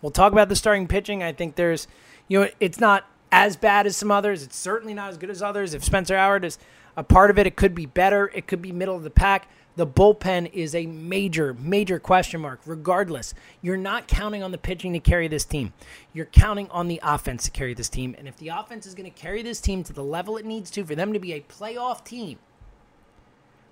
We'll 0.02 0.12
talk 0.12 0.32
about 0.32 0.50
the 0.50 0.56
starting 0.56 0.88
pitching. 0.88 1.24
I 1.24 1.34
think 1.34 1.56
there's, 1.56 1.88
you 2.28 2.42
know, 2.42 2.50
it's 2.60 2.80
not 2.80 3.06
as 3.32 3.56
bad 3.56 3.88
as 3.88 3.98
some 3.98 4.12
others. 4.12 4.44
It's 4.44 4.56
certainly 4.56 4.94
not 4.94 5.10
as 5.10 5.18
good 5.18 5.30
as 5.30 5.42
others. 5.42 5.74
If 5.74 5.84
Spencer 5.84 6.18
Howard 6.18 6.46
is 6.46 6.58
a 6.96 7.04
part 7.04 7.30
of 7.30 7.40
it. 7.40 7.48
It 7.48 7.56
could 7.56 7.76
be 7.76 7.86
better. 7.86 8.32
It 8.34 8.48
could 8.48 8.62
be 8.62 8.72
middle 8.72 8.96
of 8.96 9.04
the 9.04 9.10
pack. 9.10 9.48
The 9.76 9.88
bullpen 9.88 10.52
is 10.54 10.76
a 10.76 10.86
major, 10.86 11.56
major 11.56 11.98
question 11.98 12.42
mark. 12.42 12.60
Regardless, 12.66 13.34
you're 13.62 13.78
not 13.78 14.08
counting 14.08 14.44
on 14.44 14.52
the 14.52 14.58
pitching 14.58 14.94
to 14.94 15.00
carry 15.00 15.28
this 15.28 15.46
team. 15.46 15.74
You're 16.14 16.28
counting 16.28 16.70
on 16.70 16.88
the 16.88 17.00
offense 17.04 17.46
to 17.46 17.52
carry 17.52 17.74
this 17.74 17.90
team. 17.90 18.16
And 18.18 18.28
if 18.28 18.38
the 18.38 18.50
offense 18.50 18.86
is 18.86 18.94
going 18.94 19.12
to 19.12 19.20
carry 19.20 19.42
this 19.42 19.60
team 19.60 19.84
to 19.86 19.94
the 19.94 20.04
level 20.04 20.38
it 20.38 20.46
needs 20.46 20.70
to 20.72 20.86
for 20.86 20.94
them 20.94 21.12
to 21.14 21.20
be 21.20 21.34
a 21.34 21.42
playoff 21.42 22.04
team, 22.04 22.38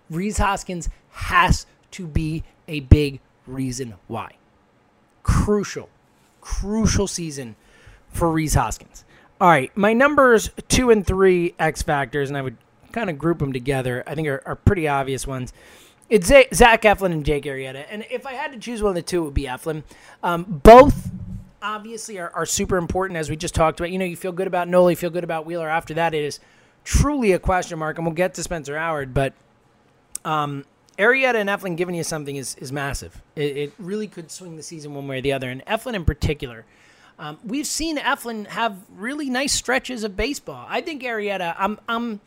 Rhys 0.10 0.40
Hoskins 0.40 0.90
has 1.12 1.68
to 1.92 2.08
be 2.08 2.44
a 2.68 2.80
big 2.80 3.20
reason 3.46 3.96
why. 4.08 4.34
Crucial, 5.24 5.90
crucial 6.42 7.08
season 7.08 7.56
for 8.10 8.32
Rhys 8.32 8.56
Hoskins. 8.56 9.06
All 9.40 9.50
right, 9.50 9.76
my 9.78 9.94
numbers 9.94 10.50
two 10.68 10.90
and 10.90 11.06
three 11.06 11.54
X 11.60 11.82
factors, 11.82 12.30
and 12.30 12.38
I 12.38 12.42
would 12.42 12.58
kind 12.92 13.10
of 13.10 13.18
group 13.18 13.40
them 13.40 13.54
together. 13.54 14.04
I 14.06 14.16
think 14.16 14.28
are, 14.28 14.42
are 14.46 14.56
pretty 14.56 14.88
obvious 14.88 15.26
ones. 15.26 15.54
It's 16.10 16.28
Zach 16.28 16.82
Eflin 16.82 17.14
and 17.14 17.26
Jake 17.26 17.46
Arrieta. 17.46 17.86
And 17.90 18.06
if 18.12 18.26
I 18.26 18.34
had 18.34 18.52
to 18.52 18.60
choose 18.60 18.84
one 18.84 18.90
of 18.90 18.96
the 18.96 19.02
two, 19.02 19.22
it 19.22 19.26
would 19.26 19.34
be 19.34 19.44
Eflin. 19.46 19.84
Um, 20.22 20.44
both 20.44 21.10
obviously 21.62 22.20
are, 22.20 22.30
are, 22.32 22.46
super 22.46 22.76
important, 22.76 23.18
as 23.18 23.30
we 23.30 23.38
just 23.38 23.56
talked 23.56 23.80
about. 23.80 23.92
You 23.92 23.98
know, 23.98 24.04
you 24.04 24.18
feel 24.18 24.34
good 24.34 24.48
about 24.48 24.68
you 24.68 24.96
feel 24.98 25.10
good 25.10 25.24
about 25.24 25.46
Wheeler. 25.46 25.70
After 25.70 25.94
that, 25.94 26.14
it 26.14 26.24
is 26.24 26.42
truly 26.84 27.32
a 27.32 27.40
question 27.40 27.80
mark. 27.80 27.98
And 27.98 28.06
we'll 28.06 28.14
get 28.14 28.34
to 28.34 28.44
Spencer 28.44 28.78
Howard. 28.78 29.14
But 29.14 29.34
um, 30.26 30.66
Arrieta 30.98 31.36
and 31.36 31.50
Eflin 31.50 31.78
giving 31.78 31.96
you 31.96 32.04
something 32.04 32.36
is, 32.36 32.56
is 32.56 32.74
massive. 32.74 33.22
It, 33.38 33.58
it, 33.58 33.74
really 33.80 34.08
could 34.08 34.32
swing 34.32 34.58
the 34.58 34.64
season 34.64 34.94
one 34.94 35.08
way 35.08 35.20
or 35.20 35.22
the 35.22 35.32
other. 35.32 35.50
And 35.50 35.66
Eflin 35.66 35.94
in 35.94 36.04
particular. 36.04 36.66
Um, 37.18 37.40
we've 37.44 37.68
seen 37.68 37.98
Eflin 37.98 38.48
have 38.48 38.78
really 38.90 39.30
nice 39.30 39.54
stretches 39.54 40.04
of 40.04 40.18
baseball. 40.18 40.66
I 40.68 40.82
think 40.82 41.04
Arrieta, 41.04 41.56
I'm, 41.58 41.80
I'm 41.88 42.20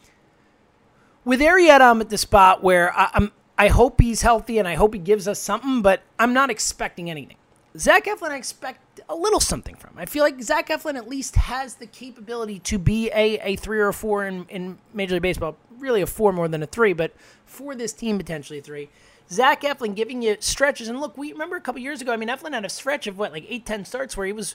with 1.25 1.41
Arrieta, 1.41 1.81
I'm 1.81 2.01
at 2.01 2.11
the 2.11 2.19
spot 2.19 2.63
where 2.63 2.97
I, 2.97 3.11
I'm 3.15 3.33
I 3.57 3.69
hope 3.69 4.01
he's 4.01 4.23
healthy 4.23 4.59
and 4.59 4.67
I 4.67 4.75
hope 4.75 4.95
he 4.95 5.01
gives 5.01 5.29
us 5.29 5.39
something, 5.39 5.81
but 5.81 6.03
I'm 6.19 6.33
not 6.33 6.51
expecting 6.51 7.09
anything. 7.09 7.37
Zach 7.77 8.05
Eflin, 8.05 8.31
I 8.31 8.37
expect 8.37 9.01
a 9.09 9.15
little 9.15 9.41
something 9.41 9.75
from. 9.77 9.95
I 9.97 10.07
feel 10.07 10.23
like 10.23 10.41
Zach 10.43 10.69
Eflin 10.69 10.97
at 10.97 11.09
least 11.09 11.37
has 11.37 11.77
the 11.77 11.87
capability 11.87 12.59
to 12.61 12.79
be 12.79 13.11
a, 13.11 13.39
a 13.41 13.57
three 13.57 13.79
or 13.79 13.89
a 13.89 13.95
four 13.95 14.27
in, 14.27 14.47
in 14.49 14.79
Major 14.93 15.15
League 15.15 15.23
Baseball. 15.23 15.57
Really 15.79 16.03
a 16.03 16.07
four 16.07 16.33
more 16.33 16.49
than 16.49 16.63
a 16.63 16.67
three, 16.67 16.93
but 16.93 17.13
for 17.45 17.75
this 17.75 17.93
team, 17.93 18.17
potentially 18.17 18.61
a 18.61 18.63
three. 18.63 18.91
Zach 19.31 19.63
Eflin 19.63 19.95
giving 19.95 20.23
you 20.23 20.37
stretches. 20.39 20.89
And 20.89 21.01
look, 21.01 21.17
we 21.17 21.33
remember 21.33 21.57
a 21.57 21.61
couple 21.61 21.81
years 21.81 22.01
ago, 22.01 22.13
I 22.13 22.17
mean, 22.17 22.29
Eflin 22.29 22.53
had 22.53 22.65
a 22.65 22.69
stretch 22.69 23.07
of 23.07 23.19
what, 23.19 23.33
like 23.33 23.47
8 23.49 23.67
10 23.67 23.85
starts 23.85 24.17
where 24.17 24.27
he 24.27 24.33
was 24.33 24.55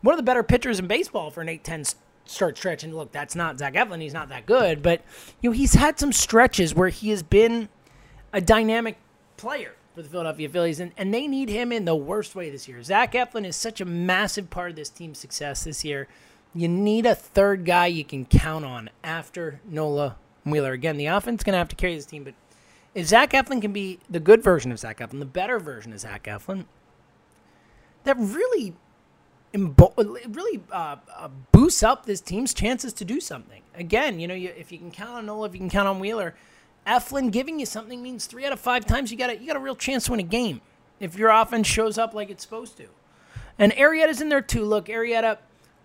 one 0.00 0.14
of 0.14 0.18
the 0.18 0.22
better 0.22 0.42
pitchers 0.42 0.78
in 0.78 0.86
baseball 0.86 1.30
for 1.30 1.40
an 1.40 1.48
8 1.48 1.64
10 1.64 1.84
start 2.24 2.56
stretching. 2.56 2.94
Look, 2.94 3.12
that's 3.12 3.34
not 3.34 3.58
Zach 3.58 3.74
Eflin. 3.74 4.00
He's 4.00 4.14
not 4.14 4.28
that 4.28 4.46
good, 4.46 4.82
but 4.82 5.02
you 5.40 5.50
know, 5.50 5.54
he's 5.54 5.74
had 5.74 5.98
some 5.98 6.12
stretches 6.12 6.74
where 6.74 6.88
he 6.88 7.10
has 7.10 7.22
been 7.22 7.68
a 8.32 8.40
dynamic 8.40 8.96
player 9.36 9.74
for 9.94 10.02
the 10.02 10.08
Philadelphia 10.08 10.48
Phillies, 10.48 10.80
and, 10.80 10.92
and 10.96 11.14
they 11.14 11.28
need 11.28 11.48
him 11.48 11.70
in 11.70 11.84
the 11.84 11.94
worst 11.94 12.34
way 12.34 12.50
this 12.50 12.66
year. 12.66 12.82
Zach 12.82 13.12
Eflin 13.12 13.46
is 13.46 13.56
such 13.56 13.80
a 13.80 13.84
massive 13.84 14.50
part 14.50 14.70
of 14.70 14.76
this 14.76 14.90
team's 14.90 15.18
success 15.18 15.64
this 15.64 15.84
year. 15.84 16.08
You 16.54 16.68
need 16.68 17.06
a 17.06 17.14
third 17.14 17.64
guy 17.64 17.86
you 17.86 18.04
can 18.04 18.24
count 18.24 18.64
on 18.64 18.90
after 19.02 19.60
Nola 19.64 20.16
Wheeler. 20.44 20.72
Again, 20.72 20.96
the 20.96 21.06
offense 21.06 21.42
going 21.42 21.52
to 21.52 21.58
have 21.58 21.68
to 21.68 21.76
carry 21.76 21.94
this 21.94 22.06
team, 22.06 22.24
but 22.24 22.34
if 22.94 23.06
Zach 23.06 23.30
Eflin 23.32 23.60
can 23.60 23.72
be 23.72 23.98
the 24.08 24.20
good 24.20 24.42
version 24.42 24.72
of 24.72 24.78
Zach 24.78 24.98
Eflin, 24.98 25.18
the 25.18 25.26
better 25.26 25.58
version 25.58 25.92
of 25.92 26.00
Zach 26.00 26.24
Eflin, 26.24 26.66
that 28.04 28.16
really 28.18 28.74
really 29.54 30.62
uh, 30.72 30.96
uh, 31.16 31.28
boosts 31.52 31.82
up 31.82 32.06
this 32.06 32.20
team's 32.20 32.52
chances 32.52 32.92
to 32.94 33.04
do 33.04 33.20
something. 33.20 33.62
Again, 33.74 34.20
you 34.20 34.28
know, 34.28 34.34
you, 34.34 34.52
if 34.56 34.72
you 34.72 34.78
can 34.78 34.90
count 34.90 35.10
on 35.10 35.26
Nola, 35.26 35.46
if 35.46 35.54
you 35.54 35.60
can 35.60 35.70
count 35.70 35.88
on 35.88 36.00
Wheeler– 36.00 36.34
Eflin 36.86 37.30
giving 37.30 37.58
you 37.58 37.66
something 37.66 38.02
means 38.02 38.26
three 38.26 38.44
out 38.44 38.52
of 38.52 38.60
five 38.60 38.84
times 38.84 39.10
you 39.10 39.16
got 39.16 39.30
a, 39.30 39.36
you 39.36 39.46
got 39.46 39.56
a 39.56 39.60
real 39.60 39.76
chance 39.76 40.04
to 40.04 40.10
win 40.10 40.20
a 40.20 40.24
game 40.24 40.60
if 41.00 41.16
your 41.16 41.30
offense 41.30 41.66
shows 41.66 41.98
up 41.98 42.14
like 42.14 42.30
it's 42.30 42.42
supposed 42.42 42.76
to. 42.76 42.86
And 43.58 43.72
Arrieta's 43.72 44.20
in 44.20 44.28
there 44.28 44.42
too. 44.42 44.64
Look, 44.64 44.86
Arrieta, 44.86 45.38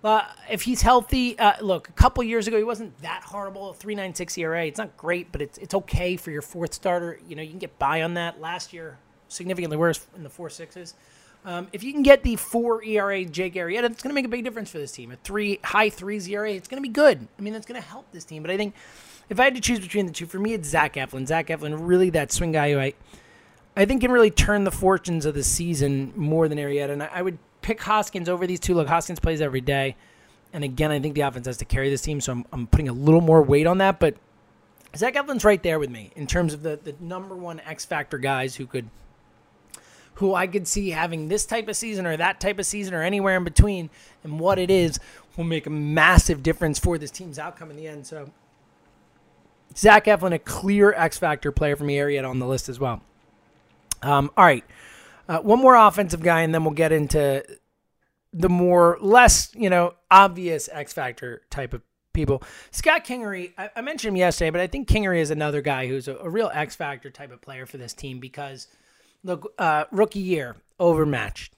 uh, 0.04 0.24
if 0.50 0.64
he's 0.64 0.82
healthy, 0.82 1.38
uh, 1.40 1.54
look, 1.62 1.88
a 1.88 1.94
couple 1.94 2.24
years 2.24 2.48
ago 2.48 2.58
he 2.58 2.64
wasn't 2.64 3.00
that 3.02 3.24
horrible. 3.24 3.74
Three 3.74 3.96
nine 3.96 4.14
six 4.14 4.38
ERA. 4.38 4.66
It's 4.66 4.78
not 4.78 4.98
great, 4.98 5.32
but 5.32 5.42
it's 5.42 5.58
it's 5.60 5.74
okay 5.74 6.18
for 6.18 6.32
your 6.32 6.42
fourth 6.42 6.74
starter. 6.74 7.20
You 7.28 7.36
know 7.36 7.44
you 7.44 7.50
can 7.50 7.60
get 7.60 7.78
by 7.80 8.02
on 8.02 8.16
that. 8.16 8.42
Last 8.42 8.74
year, 8.74 8.98
significantly 9.28 9.78
worse 9.78 10.06
in 10.16 10.24
the 10.24 10.30
four 10.30 10.50
sixes. 10.50 10.96
Um, 11.46 11.68
if 11.72 11.84
you 11.84 11.94
can 11.94 12.04
get 12.04 12.24
the 12.24 12.36
four 12.36 12.84
ERA 12.84 13.24
Jake 13.24 13.56
Arrieta, 13.56 13.86
it's 13.86 14.04
going 14.04 14.10
to 14.10 14.14
make 14.14 14.26
a 14.26 14.30
big 14.30 14.44
difference 14.44 14.70
for 14.70 14.78
this 14.78 14.92
team. 14.92 15.12
A 15.12 15.16
three 15.16 15.60
high 15.64 15.90
threes 15.90 16.28
ERA, 16.28 16.52
it's 16.52 16.68
going 16.68 16.82
to 16.82 16.88
be 16.88 16.94
good. 16.94 17.28
I 17.38 17.42
mean, 17.42 17.54
that's 17.54 17.66
going 17.66 17.82
to 17.82 17.88
help 17.88 18.12
this 18.12 18.26
team. 18.26 18.44
But 18.44 18.52
I 18.52 18.58
think 18.58 18.76
if 19.30 19.40
I 19.40 19.46
had 19.46 19.56
to 19.56 19.62
choose 19.62 19.80
between 19.80 20.06
the 20.06 20.12
two, 20.12 20.26
for 20.26 20.40
me, 20.40 20.54
it's 20.54 20.68
Zach 20.68 20.96
Eflin. 20.96 21.28
Zach 21.28 21.48
Eflin, 21.48 21.78
really 21.80 22.10
that 22.12 22.32
swing 22.32 22.52
guy 22.52 22.72
who 22.72 22.80
I, 22.80 22.94
I 23.78 23.86
think 23.86 24.02
can 24.02 24.12
really 24.12 24.32
turn 24.32 24.66
the 24.66 24.72
fortunes 24.72 25.26
of 25.26 25.34
the 25.34 25.44
season 25.44 26.12
more 26.16 26.50
than 26.50 26.58
Arrieta. 26.58 26.92
And 26.92 27.04
I, 27.04 27.10
I 27.14 27.22
would 27.22 27.38
pick 27.62 27.82
Hoskins 27.82 28.28
over 28.28 28.46
these 28.46 28.60
two. 28.60 28.74
Look, 28.74 28.88
Hoskins 28.88 29.20
plays 29.20 29.40
every 29.40 29.62
day. 29.62 29.96
And 30.52 30.64
again, 30.64 30.92
I 30.92 31.00
think 31.00 31.16
the 31.16 31.22
offense 31.22 31.46
has 31.46 31.58
to 31.58 31.66
carry 31.66 31.90
this 31.90 32.02
team, 32.02 32.20
so 32.20 32.32
I'm, 32.32 32.46
I'm 32.52 32.68
putting 32.68 32.90
a 32.90 32.94
little 32.94 33.22
more 33.22 33.42
weight 33.42 33.68
on 33.68 33.78
that. 33.78 34.00
But 34.00 34.16
Zach 34.96 35.14
Eflin's 35.14 35.46
right 35.46 35.62
there 35.62 35.80
with 35.80 35.92
me 35.92 36.12
in 36.16 36.28
terms 36.28 36.54
of 36.54 36.64
the, 36.64 36.80
the 36.84 36.96
number 37.00 37.36
one 37.36 37.60
X 37.62 37.86
factor 37.86 38.18
guys 38.18 38.56
who 38.56 38.66
could 38.66 38.90
who 40.20 40.36
I 40.36 40.48
could 40.48 40.68
see 40.68 40.92
having 40.92 41.28
this 41.28 41.46
type 41.46 41.68
of 41.68 41.76
season 41.76 42.06
or 42.06 42.16
that 42.18 42.40
type 42.40 42.60
of 42.60 42.66
season 42.66 42.94
or 42.94 43.02
anywhere 43.02 43.38
in 43.38 43.44
between, 43.44 43.90
and 44.24 44.40
what 44.40 44.60
it 44.60 44.70
is 44.70 45.00
will 45.36 45.46
make 45.46 45.66
a 45.66 45.70
massive 45.70 46.44
difference 46.44 46.78
for 46.78 46.98
this 46.98 47.12
team's 47.12 47.40
outcome 47.40 47.72
in 47.72 47.78
the 47.78 47.88
end. 47.88 48.06
So 48.06 48.32
Zach 49.76 50.06
Eflin, 50.06 50.34
a 50.34 50.40
clear 50.40 50.94
X 50.94 51.18
Factor 51.18 51.52
player 51.52 51.76
from 51.76 51.88
the 51.88 51.98
area 51.98 52.24
on 52.24 52.40
the 52.40 52.48
list 52.48 52.70
as 52.70 52.80
well. 52.80 53.02
Um, 54.02 54.32
all 54.38 54.46
right. 54.46 54.64
Uh, 55.28 55.40
one 55.40 55.60
more 55.60 55.76
offensive 55.76 56.22
guy, 56.22 56.42
and 56.42 56.54
then 56.54 56.64
we'll 56.64 56.74
get 56.74 56.92
into 56.92 57.44
the 58.34 58.50
more 58.50 58.98
less, 59.02 59.54
you 59.56 59.70
know, 59.70 59.94
obvious 60.12 60.70
X 60.72 60.94
Factor 60.94 61.42
type 61.50 61.74
of 61.74 61.82
people. 62.14 62.44
Scott 62.72 63.06
Kingery, 63.06 63.54
I, 63.58 63.70
I 63.76 63.82
mentioned 63.82 64.10
him 64.10 64.18
yesterday, 64.18 64.50
but 64.50 64.62
I 64.62 64.68
think 64.68 64.88
Kingery 64.88 65.20
is 65.20 65.32
another 65.32 65.62
guy 65.62 65.88
who's 65.88 66.08
a, 66.08 66.16
a 66.18 66.30
real 66.30 66.52
X 66.54 66.76
Factor 66.76 67.10
type 67.10 67.32
of 67.32 67.42
player 67.42 67.66
for 67.66 67.78
this 67.78 67.94
team 67.94 68.20
because, 68.20 68.68
look, 69.24 69.54
uh, 69.58 69.86
rookie 69.92 70.20
year, 70.20 70.56
overmatched. 70.80 71.54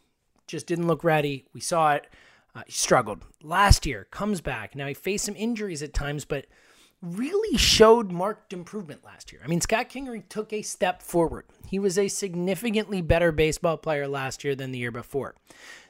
Just 0.47 0.67
didn't 0.67 0.87
look 0.87 1.03
ready. 1.03 1.45
We 1.53 1.61
saw 1.61 1.93
it. 1.93 2.07
Uh, 2.53 2.63
he 2.65 2.73
struggled. 2.73 3.23
Last 3.41 3.85
year, 3.85 4.07
comes 4.11 4.41
back. 4.41 4.75
Now, 4.75 4.87
he 4.87 4.93
faced 4.93 5.25
some 5.25 5.35
injuries 5.35 5.81
at 5.81 5.93
times, 5.93 6.25
but– 6.25 6.45
really 7.01 7.57
showed 7.57 8.11
marked 8.11 8.53
improvement 8.53 9.03
last 9.03 9.31
year. 9.31 9.41
I 9.43 9.47
mean, 9.47 9.61
Scott 9.61 9.89
Kingery 9.89 10.27
took 10.29 10.53
a 10.53 10.61
step 10.61 11.01
forward. 11.01 11.45
He 11.67 11.79
was 11.79 11.97
a 11.97 12.07
significantly 12.07 13.01
better 13.01 13.31
baseball 13.31 13.77
player 13.77 14.07
last 14.07 14.43
year 14.43 14.55
than 14.55 14.71
the 14.71 14.79
year 14.79 14.91
before. 14.91 15.35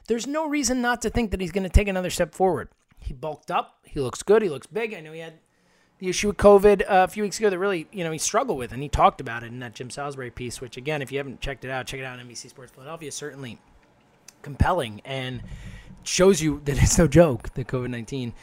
There's 0.08 0.26
no 0.26 0.48
reason 0.48 0.80
not 0.80 1.02
to 1.02 1.10
think 1.10 1.30
that 1.30 1.40
he's 1.40 1.52
going 1.52 1.64
to 1.64 1.68
take 1.68 1.88
another 1.88 2.10
step 2.10 2.34
forward. 2.34 2.68
He 2.98 3.12
bulked 3.12 3.50
up. 3.50 3.80
He 3.84 4.00
looks 4.00 4.22
good. 4.22 4.42
He 4.42 4.48
looks 4.48 4.66
big. 4.66 4.94
I 4.94 5.00
know 5.00 5.12
he 5.12 5.20
had 5.20 5.38
the 6.02 6.08
issue 6.08 6.26
with 6.26 6.36
COVID 6.36 6.82
uh, 6.82 7.04
a 7.04 7.08
few 7.08 7.22
weeks 7.22 7.38
ago 7.38 7.48
that 7.48 7.60
really, 7.60 7.86
you 7.92 8.02
know, 8.02 8.10
he 8.10 8.18
struggled 8.18 8.58
with, 8.58 8.72
and 8.72 8.82
he 8.82 8.88
talked 8.88 9.20
about 9.20 9.44
it 9.44 9.46
in 9.46 9.60
that 9.60 9.72
Jim 9.72 9.88
Salisbury 9.88 10.32
piece. 10.32 10.60
Which, 10.60 10.76
again, 10.76 11.00
if 11.00 11.12
you 11.12 11.18
haven't 11.18 11.40
checked 11.40 11.64
it 11.64 11.70
out, 11.70 11.86
check 11.86 12.00
it 12.00 12.02
out 12.02 12.18
on 12.18 12.26
NBC 12.26 12.50
Sports 12.50 12.72
Philadelphia. 12.72 13.12
Certainly 13.12 13.60
compelling 14.42 15.00
and 15.04 15.44
shows 16.02 16.42
you 16.42 16.60
that 16.64 16.82
it's 16.82 16.98
no 16.98 17.06
joke. 17.06 17.54
That 17.54 17.68
COVID 17.68 17.88
nineteen 17.88 18.34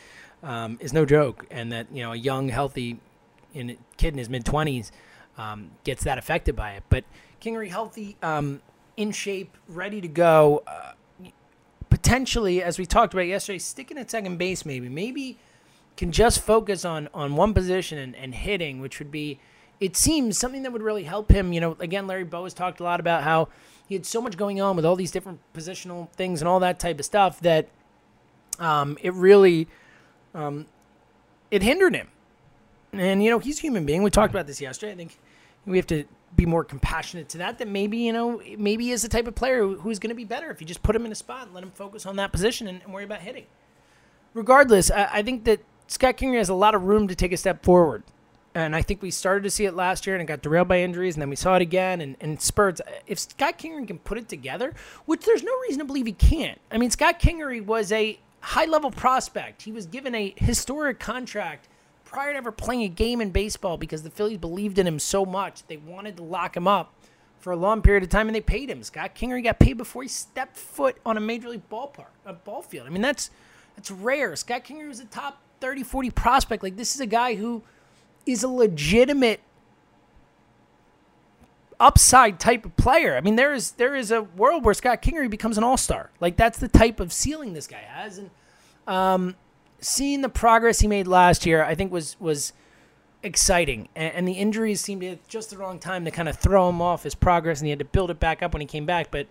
um, 0.41 0.77
is 0.79 0.93
no 0.93 1.05
joke, 1.05 1.47
and 1.51 1.69
that 1.73 1.87
you 1.91 2.01
know 2.01 2.13
a 2.13 2.15
young, 2.15 2.47
healthy 2.47 3.01
in, 3.53 3.75
kid 3.97 4.13
in 4.13 4.19
his 4.19 4.29
mid 4.29 4.45
twenties 4.45 4.93
um, 5.37 5.71
gets 5.83 6.05
that 6.05 6.17
affected 6.17 6.55
by 6.55 6.75
it. 6.75 6.83
But 6.87 7.03
Kingery 7.41 7.69
healthy, 7.69 8.15
um, 8.23 8.61
in 8.95 9.11
shape, 9.11 9.57
ready 9.67 9.99
to 9.99 10.07
go. 10.07 10.63
Uh, 10.65 10.93
potentially, 11.89 12.63
as 12.63 12.79
we 12.79 12.85
talked 12.85 13.13
about 13.13 13.27
yesterday, 13.27 13.59
sticking 13.59 13.97
at 13.97 14.09
second 14.09 14.37
base, 14.37 14.65
maybe, 14.65 14.87
maybe 14.87 15.37
can 15.99 16.13
just 16.13 16.39
focus 16.39 16.85
on 16.85 17.09
on 17.13 17.35
one 17.35 17.53
position 17.53 17.97
and, 17.97 18.15
and 18.15 18.33
hitting, 18.33 18.79
which 18.79 18.99
would 18.99 19.11
be, 19.11 19.37
it 19.81 19.97
seems, 19.97 20.37
something 20.37 20.63
that 20.63 20.71
would 20.71 20.81
really 20.81 21.03
help 21.03 21.29
him. 21.29 21.51
You 21.51 21.59
know, 21.59 21.75
again, 21.81 22.07
Larry 22.07 22.23
Bowa 22.23 22.45
has 22.45 22.53
talked 22.53 22.79
a 22.79 22.83
lot 22.83 23.01
about 23.01 23.23
how 23.23 23.49
he 23.85 23.95
had 23.95 24.05
so 24.05 24.21
much 24.21 24.37
going 24.37 24.61
on 24.61 24.77
with 24.77 24.85
all 24.85 24.95
these 24.95 25.11
different 25.11 25.41
positional 25.53 26.09
things 26.11 26.41
and 26.41 26.47
all 26.47 26.61
that 26.61 26.79
type 26.79 26.99
of 26.99 27.05
stuff 27.05 27.41
that 27.41 27.67
um, 28.59 28.97
it 29.01 29.13
really 29.13 29.67
um, 30.33 30.67
it 31.51 31.61
hindered 31.63 31.95
him. 31.95 32.07
And, 32.93 33.21
you 33.21 33.29
know, 33.29 33.39
he's 33.39 33.59
a 33.59 33.61
human 33.61 33.85
being. 33.85 34.01
We 34.01 34.09
talked 34.09 34.33
about 34.33 34.47
this 34.47 34.61
yesterday. 34.61 34.93
I 34.93 34.95
think 34.95 35.19
we 35.65 35.75
have 35.75 35.87
to 35.87 36.05
be 36.33 36.45
more 36.45 36.63
compassionate 36.63 37.27
to 37.29 37.39
that. 37.39 37.57
That 37.57 37.67
maybe, 37.67 37.97
you 37.97 38.13
know, 38.13 38.41
maybe 38.57 38.85
he 38.85 38.91
is 38.91 39.01
the 39.01 39.09
type 39.09 39.27
of 39.27 39.35
player 39.35 39.67
who's 39.67 39.99
going 39.99 40.11
to 40.11 40.15
be 40.15 40.23
better 40.23 40.49
if 40.49 40.61
you 40.61 40.65
just 40.65 40.81
put 40.81 40.95
him 40.95 41.05
in 41.05 41.11
a 41.11 41.15
spot 41.15 41.47
and 41.47 41.53
let 41.53 41.61
him 41.61 41.71
focus 41.71 42.05
on 42.05 42.15
that 42.15 42.31
position 42.31 42.69
and, 42.69 42.81
and 42.83 42.93
worry 42.93 43.03
about 43.03 43.19
hitting. 43.19 43.47
Regardless, 44.33 44.89
I, 44.91 45.09
I 45.11 45.23
think 45.23 45.43
that 45.43 45.59
Scott 45.89 46.17
Kingery 46.17 46.37
has 46.37 46.49
a 46.49 46.53
lot 46.53 46.75
of 46.75 46.83
room 46.83 47.07
to 47.07 47.15
take 47.15 47.31
a 47.31 47.37
step 47.37 47.63
forward. 47.63 48.03
And 48.53 48.75
I 48.75 48.83
think 48.83 49.01
we 49.01 49.09
started 49.09 49.43
to 49.43 49.49
see 49.49 49.65
it 49.65 49.73
last 49.73 50.05
year 50.05 50.15
and 50.15 50.21
it 50.21 50.25
got 50.25 50.43
derailed 50.43 50.67
by 50.67 50.81
injuries, 50.81 51.15
and 51.15 51.21
then 51.21 51.31
we 51.31 51.35
saw 51.35 51.55
it 51.55 51.63
again 51.63 51.99
and, 51.99 52.15
and 52.21 52.39
spurts. 52.39 52.79
If 53.07 53.17
Scott 53.17 53.57
Kingery 53.57 53.87
can 53.87 53.97
put 53.97 54.19
it 54.19 54.29
together, 54.29 54.75
which 55.05 55.25
there's 55.25 55.41
no 55.41 55.51
reason 55.63 55.79
to 55.79 55.85
believe 55.85 56.05
he 56.05 56.13
can't. 56.13 56.59
I 56.71 56.77
mean, 56.77 56.91
Scott 56.91 57.19
Kingery 57.19 57.65
was 57.65 57.91
a 57.91 58.19
high 58.41 58.65
level 58.65 58.91
prospect. 58.91 59.63
He 59.63 59.71
was 59.71 59.87
given 59.87 60.13
a 60.13 60.33
historic 60.37 60.99
contract 60.99 61.67
prior 62.05 62.33
to 62.33 62.37
ever 62.37 62.51
playing 62.51 62.83
a 62.83 62.87
game 62.87 63.19
in 63.19 63.31
baseball 63.31 63.77
because 63.77 64.03
the 64.03 64.11
Phillies 64.11 64.37
believed 64.37 64.77
in 64.77 64.85
him 64.85 64.99
so 64.99 65.25
much. 65.25 65.65
They 65.65 65.77
wanted 65.77 66.17
to 66.17 66.23
lock 66.23 66.55
him 66.55 66.67
up 66.67 66.93
for 67.39 67.51
a 67.51 67.57
long 67.57 67.81
period 67.81 68.03
of 68.03 68.09
time 68.09 68.27
and 68.27 68.35
they 68.35 68.41
paid 68.41 68.69
him. 68.69 68.83
Scott 68.83 69.15
Kingery 69.15 69.43
got 69.43 69.57
paid 69.57 69.77
before 69.77 70.03
he 70.03 70.09
stepped 70.09 70.55
foot 70.55 70.97
on 71.03 71.17
a 71.17 71.21
major 71.21 71.49
league 71.49 71.67
ballpark, 71.67 72.11
a 72.27 72.33
ball 72.33 72.61
field. 72.61 72.85
I 72.85 72.91
mean, 72.91 73.01
that's 73.01 73.31
that's 73.75 73.89
rare. 73.89 74.35
Scott 74.35 74.65
Kingery 74.65 74.87
was 74.87 74.99
a 74.99 75.05
top 75.05 75.41
30, 75.59 75.83
40 75.83 76.09
prospect. 76.11 76.63
Like 76.63 76.77
this 76.77 76.95
is 76.95 77.01
a 77.01 77.07
guy 77.07 77.35
who 77.35 77.63
is 78.25 78.43
a 78.43 78.47
legitimate 78.47 79.41
upside 81.79 82.39
type 82.39 82.65
of 82.65 82.75
player. 82.75 83.15
I 83.15 83.21
mean, 83.21 83.35
there 83.35 83.53
is 83.53 83.71
there 83.71 83.95
is 83.95 84.11
a 84.11 84.21
world 84.23 84.65
where 84.65 84.73
Scott 84.73 85.01
Kingery 85.01 85.29
becomes 85.29 85.57
an 85.57 85.63
all 85.63 85.77
star. 85.77 86.11
Like 86.19 86.37
that's 86.37 86.59
the 86.59 86.67
type 86.67 86.99
of 86.99 87.13
ceiling 87.13 87.53
this 87.53 87.67
guy 87.67 87.77
has. 87.77 88.17
And 88.17 88.29
um, 88.87 89.35
seeing 89.79 90.21
the 90.21 90.29
progress 90.29 90.79
he 90.79 90.87
made 90.87 91.07
last 91.07 91.45
year, 91.45 91.63
I 91.63 91.75
think 91.75 91.91
was 91.91 92.17
was 92.19 92.53
exciting. 93.23 93.89
And, 93.95 94.13
and 94.13 94.27
the 94.27 94.33
injuries 94.33 94.81
seemed 94.81 95.03
at 95.03 95.27
just 95.27 95.49
the 95.49 95.57
wrong 95.57 95.79
time 95.79 96.05
to 96.05 96.11
kind 96.11 96.29
of 96.29 96.37
throw 96.37 96.69
him 96.69 96.81
off 96.81 97.03
his 97.03 97.15
progress, 97.15 97.59
and 97.59 97.67
he 97.67 97.69
had 97.71 97.79
to 97.79 97.85
build 97.85 98.11
it 98.11 98.19
back 98.19 98.41
up 98.43 98.53
when 98.53 98.61
he 98.61 98.67
came 98.67 98.85
back. 98.85 99.11
But 99.11 99.27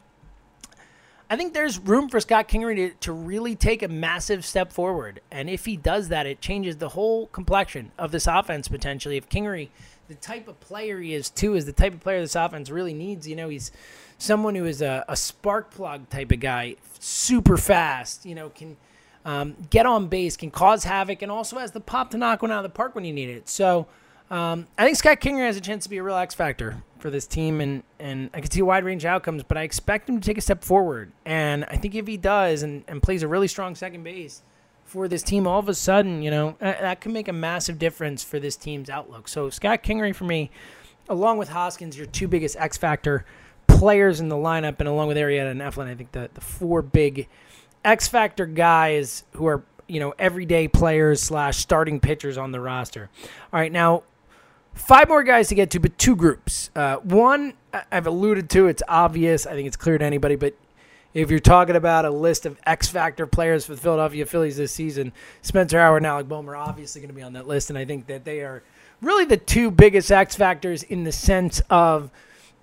I 1.30 1.36
think 1.36 1.52
there's 1.52 1.78
room 1.78 2.08
for 2.08 2.20
Scott 2.20 2.48
Kingery 2.48 2.76
to, 2.76 2.90
to 3.00 3.12
really 3.12 3.54
take 3.54 3.82
a 3.82 3.88
massive 3.88 4.44
step 4.46 4.72
forward. 4.72 5.20
And 5.30 5.50
if 5.50 5.66
he 5.66 5.76
does 5.76 6.08
that, 6.08 6.26
it 6.26 6.40
changes 6.40 6.78
the 6.78 6.90
whole 6.90 7.26
complexion 7.26 7.92
of 7.98 8.12
this 8.12 8.26
offense 8.26 8.68
potentially. 8.68 9.16
If 9.16 9.28
Kingery 9.28 9.68
the 10.08 10.14
type 10.14 10.48
of 10.48 10.58
player 10.60 10.98
he 11.00 11.14
is 11.14 11.28
too 11.28 11.54
is 11.54 11.66
the 11.66 11.72
type 11.72 11.92
of 11.92 12.00
player 12.00 12.20
this 12.20 12.34
offense 12.34 12.70
really 12.70 12.94
needs. 12.94 13.28
You 13.28 13.36
know, 13.36 13.48
he's 13.48 13.70
someone 14.16 14.54
who 14.54 14.64
is 14.64 14.82
a, 14.82 15.04
a 15.06 15.16
spark 15.16 15.70
plug 15.70 16.08
type 16.08 16.32
of 16.32 16.40
guy, 16.40 16.76
super 16.98 17.56
fast. 17.56 18.24
You 18.24 18.34
know, 18.34 18.48
can 18.48 18.76
um, 19.24 19.54
get 19.70 19.86
on 19.86 20.08
base, 20.08 20.36
can 20.36 20.50
cause 20.50 20.84
havoc, 20.84 21.22
and 21.22 21.30
also 21.30 21.58
has 21.58 21.72
the 21.72 21.80
pop 21.80 22.10
to 22.12 22.18
knock 22.18 22.42
one 22.42 22.50
out 22.50 22.64
of 22.64 22.70
the 22.70 22.74
park 22.74 22.94
when 22.94 23.04
you 23.04 23.12
need 23.12 23.28
it. 23.28 23.48
So. 23.48 23.86
Um, 24.30 24.66
I 24.76 24.84
think 24.84 24.98
Scott 24.98 25.20
Kingery 25.22 25.46
has 25.46 25.56
a 25.56 25.60
chance 25.62 25.84
to 25.84 25.88
be 25.88 25.96
a 25.96 26.02
real 26.02 26.16
X 26.16 26.34
factor 26.34 26.82
for 26.98 27.10
this 27.10 27.26
team, 27.26 27.60
and, 27.60 27.82
and 27.98 28.30
I 28.34 28.40
can 28.40 28.50
see 28.50 28.62
wide 28.62 28.84
range 28.84 29.04
outcomes, 29.04 29.42
but 29.42 29.56
I 29.56 29.62
expect 29.62 30.08
him 30.08 30.20
to 30.20 30.26
take 30.26 30.38
a 30.38 30.40
step 30.40 30.64
forward. 30.64 31.12
And 31.24 31.64
I 31.66 31.76
think 31.76 31.94
if 31.94 32.06
he 32.06 32.16
does 32.16 32.62
and, 32.62 32.84
and 32.88 33.02
plays 33.02 33.22
a 33.22 33.28
really 33.28 33.48
strong 33.48 33.74
second 33.74 34.02
base, 34.02 34.42
for 34.88 35.06
this 35.06 35.22
team, 35.22 35.46
all 35.46 35.58
of 35.58 35.68
a 35.68 35.74
sudden, 35.74 36.22
you 36.22 36.30
know, 36.30 36.56
that 36.60 37.02
could 37.02 37.12
make 37.12 37.28
a 37.28 37.32
massive 37.32 37.78
difference 37.78 38.24
for 38.24 38.40
this 38.40 38.56
team's 38.56 38.88
outlook. 38.88 39.28
So 39.28 39.50
Scott 39.50 39.82
Kingery 39.82 40.14
for 40.14 40.24
me, 40.24 40.50
along 41.08 41.36
with 41.36 41.50
Hoskins, 41.50 41.96
your 41.96 42.06
two 42.06 42.26
biggest 42.26 42.56
X 42.56 42.78
factor 42.78 43.26
players 43.66 44.18
in 44.18 44.30
the 44.30 44.36
lineup, 44.36 44.76
and 44.78 44.88
along 44.88 45.08
with 45.08 45.18
Arrieta 45.18 45.50
and 45.50 45.60
Eflin, 45.60 45.88
I 45.88 45.94
think 45.94 46.12
the 46.12 46.30
the 46.32 46.40
four 46.40 46.80
big 46.80 47.28
X 47.84 48.08
factor 48.08 48.46
guys 48.46 49.24
who 49.32 49.46
are 49.46 49.62
you 49.86 50.00
know 50.00 50.14
everyday 50.18 50.68
players 50.68 51.22
slash 51.22 51.58
starting 51.58 52.00
pitchers 52.00 52.38
on 52.38 52.50
the 52.50 52.60
roster. 52.60 53.10
All 53.52 53.60
right, 53.60 53.70
now 53.70 54.04
five 54.78 55.08
more 55.08 55.22
guys 55.22 55.48
to 55.48 55.54
get 55.54 55.70
to, 55.70 55.80
but 55.80 55.98
two 55.98 56.16
groups. 56.16 56.70
Uh, 56.74 56.96
one 56.96 57.54
I've 57.92 58.06
alluded 58.06 58.48
to; 58.50 58.68
it's 58.68 58.82
obvious. 58.88 59.46
I 59.46 59.52
think 59.52 59.66
it's 59.66 59.76
clear 59.76 59.98
to 59.98 60.04
anybody, 60.04 60.36
but 60.36 60.54
if 61.14 61.30
you're 61.30 61.40
talking 61.40 61.76
about 61.76 62.04
a 62.04 62.10
list 62.10 62.46
of 62.46 62.58
X 62.66 62.88
factor 62.88 63.26
players 63.26 63.66
for 63.66 63.74
the 63.74 63.80
Philadelphia 63.80 64.26
Phillies 64.26 64.56
this 64.56 64.72
season, 64.72 65.12
Spencer 65.42 65.78
Howard 65.78 66.02
and 66.02 66.06
Alec 66.06 66.28
Bohm 66.28 66.48
are 66.48 66.56
obviously 66.56 67.00
going 67.00 67.08
to 67.08 67.14
be 67.14 67.22
on 67.22 67.32
that 67.34 67.46
list, 67.46 67.70
and 67.70 67.78
I 67.78 67.84
think 67.84 68.06
that 68.06 68.24
they 68.24 68.40
are 68.40 68.62
really 69.00 69.24
the 69.24 69.36
two 69.36 69.70
biggest 69.70 70.10
X 70.10 70.36
factors 70.36 70.82
in 70.82 71.04
the 71.04 71.12
sense 71.12 71.60
of 71.70 72.10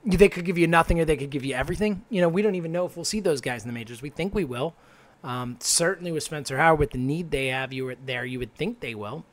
they 0.06 0.30
could 0.30 0.46
give 0.46 0.58
you 0.58 0.68
nothing 0.68 1.00
or 1.00 1.06
they 1.06 1.18
could 1.18 1.32
give 1.32 1.44
you 1.44 1.56
everything. 1.56 2.06
You 2.10 2.22
know, 2.22 2.30
we 2.30 2.42
don't 2.42 2.56
even 2.56 2.72
know 2.72 2.86
if 2.86 2.96
we'll 2.96 3.06
see 3.06 3.20
those 3.20 3.42
guys 3.42 3.64
in 3.64 3.68
the 3.68 3.74
majors. 3.74 4.02
We 4.02 4.10
think 4.10 4.36
we 4.36 4.46
will. 4.46 4.76
Um, 5.24 5.58
certainly 5.60 6.12
with 6.12 6.22
Spencer 6.22 6.58
Howard, 6.58 6.80
with 6.80 6.92
the 6.92 7.00
need 7.00 7.32
they 7.32 7.48
have 7.48 7.74
you 7.74 7.96
there, 8.06 8.26
you 8.26 8.38
would 8.38 8.54
think 8.54 8.80
they 8.80 8.94
will. 8.94 9.26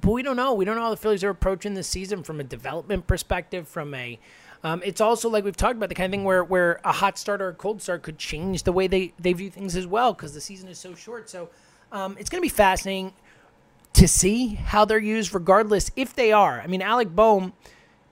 But 0.00 0.10
we 0.12 0.22
don't 0.22 0.36
know. 0.36 0.54
We 0.54 0.64
don't 0.64 0.76
know 0.76 0.82
how 0.82 0.90
the 0.90 0.96
Phillies 0.96 1.24
are 1.24 1.30
approaching 1.30 1.74
this 1.74 1.88
season 1.88 2.22
from 2.22 2.40
a 2.40 2.44
development 2.44 3.06
perspective, 3.06 3.66
from 3.68 3.94
a 3.94 4.18
um, 4.62 4.82
it's 4.84 5.00
also 5.00 5.28
like 5.28 5.44
we've 5.44 5.56
talked 5.56 5.76
about 5.76 5.90
the 5.90 5.94
kind 5.94 6.06
of 6.06 6.10
thing 6.10 6.24
where 6.24 6.42
where 6.42 6.80
a 6.84 6.92
hot 6.92 7.18
start 7.18 7.40
or 7.40 7.48
a 7.48 7.54
cold 7.54 7.82
start 7.82 8.02
could 8.02 8.18
change 8.18 8.64
the 8.64 8.72
way 8.72 8.86
they 8.86 9.12
they 9.18 9.32
view 9.32 9.50
things 9.50 9.76
as 9.76 9.86
well 9.86 10.12
because 10.12 10.34
the 10.34 10.40
season 10.40 10.68
is 10.68 10.78
so 10.78 10.94
short. 10.94 11.30
So 11.30 11.50
um, 11.92 12.16
it's 12.18 12.28
going 12.28 12.40
to 12.40 12.44
be 12.44 12.48
fascinating 12.48 13.12
to 13.92 14.08
see 14.08 14.54
how 14.54 14.84
they're 14.84 14.98
used, 14.98 15.32
regardless 15.32 15.90
if 15.96 16.14
they 16.14 16.32
are. 16.32 16.60
I 16.60 16.66
mean, 16.66 16.82
Alec 16.82 17.14
Bohm 17.14 17.52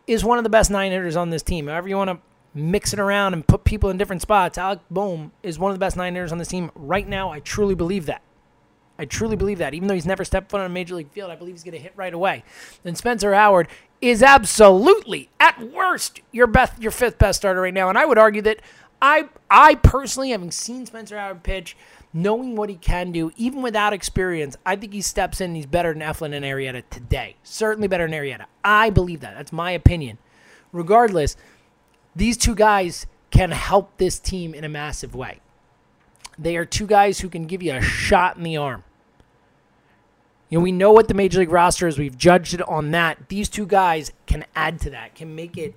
is 0.07 0.25
one 0.25 0.39
of 0.39 0.45
the 0.45 0.51
best 0.51 0.71
nine 0.71 0.93
hitters 0.93 1.17
on 1.17 1.31
this 1.31 1.43
team. 1.43 1.67
However 1.67 1.89
you 1.89 1.97
want 1.97 2.11
to 2.11 2.19
mix 2.55 2.93
it 2.93 2.99
around 2.99 3.35
and 3.35 3.47
put 3.47 3.65
people 3.65 3.91
in 3.91 3.99
different 3.99 4.23
spots, 4.23 4.57
Alec 4.57 4.81
Bohm 4.91 5.33
is 5.43 5.59
one 5.59 5.73
of 5.73 5.75
the 5.75 5.81
best 5.81 5.97
nine 5.97 6.15
hitters 6.15 6.33
on 6.33 6.39
this 6.39 6.49
team 6.49 6.71
right 6.75 7.07
now. 7.07 7.31
I 7.31 7.41
truly 7.41 7.75
believe 7.75 8.07
that. 8.07 8.23
I 8.99 9.05
truly 9.05 9.37
believe 9.37 9.59
that. 9.59 9.75
Even 9.75 9.89
though 9.89 9.95
he's 9.95 10.07
never 10.07 10.25
stepped 10.25 10.51
foot 10.51 10.61
on 10.61 10.67
a 10.67 10.73
major 10.73 10.95
league 10.95 11.11
field, 11.11 11.31
I 11.31 11.37
believe 11.37 11.55
he's 11.55 11.65
going 11.65 11.73
to 11.73 11.81
hit 11.81 11.93
right 11.97 12.15
away. 12.15 12.45
Then 12.83 12.95
Spencer 12.95 13.35
Howard 13.35 13.69
is 14.01 14.23
absolutely, 14.23 15.31
at 15.41 15.61
worst, 15.61 16.21
your 16.31 16.47
best, 16.47 16.81
your 16.81 16.93
fifth 16.93 17.19
best 17.19 17.41
starter 17.41 17.61
right 17.61 17.75
now. 17.75 17.89
And 17.89 17.99
I 17.99 18.05
would 18.05 18.19
argue 18.19 18.43
that 18.43 18.61
I, 19.03 19.29
I 19.51 19.75
personally, 19.77 20.31
having 20.31 20.51
seen 20.51 20.87
Spencer 20.87 21.19
Howard 21.19 21.43
pitch, 21.43 21.77
knowing 22.13 22.55
what 22.55 22.69
he 22.69 22.77
can 22.77 23.11
do, 23.11 23.33
even 23.37 23.61
without 23.63 23.93
experience, 23.93 24.57
I 24.65 24.77
think 24.77 24.93
he 24.93 25.01
steps 25.01 25.41
in. 25.41 25.55
he's 25.55 25.67
better 25.67 25.93
than 25.93 26.03
Eflin 26.03 26.35
and 26.35 26.45
Arrieta 26.45 26.85
today. 26.89 27.37
Certainly 27.43 27.89
better 27.89 28.09
than 28.09 28.19
Arrieta. 28.19 28.47
I 28.63 28.91
believe 28.91 29.21
that. 29.21 29.35
That's 29.35 29.53
my 29.53 29.73
opinion. 29.73 30.19
Regardless, 30.73 31.37
these 32.15 32.37
two 32.37 32.55
guys 32.55 33.07
can 33.31 33.51
help 33.51 33.97
this 33.97 34.21
team 34.21 34.55
in 34.55 34.63
a 34.63 34.69
massive 34.69 35.15
way. 35.15 35.41
They 36.39 36.57
are 36.57 36.65
two 36.65 36.87
guys 36.87 37.21
who 37.21 37.29
can 37.29 37.47
give 37.47 37.63
you 37.63 37.75
a 37.75 37.81
shot 37.81 38.37
in 38.37 38.43
the 38.43 38.57
arm. 38.57 38.85
You 40.49 40.59
know, 40.59 40.63
we 40.63 40.73
know 40.73 40.93
what 40.93 41.09
the 41.09 41.15
major 41.15 41.41
league 41.41 41.51
roster 41.51 41.89
is. 41.89 41.99
We've 41.99 42.17
judged 42.17 42.55
it 42.55 42.63
on 42.69 42.91
that. 42.93 43.29
These 43.29 43.49
two 43.49 43.67
guys 43.67 44.13
can 44.27 44.45
add 44.55 44.81
to 44.83 44.91
that, 44.91 45.15
can 45.15 45.35
make 45.35 45.57
it 45.57 45.75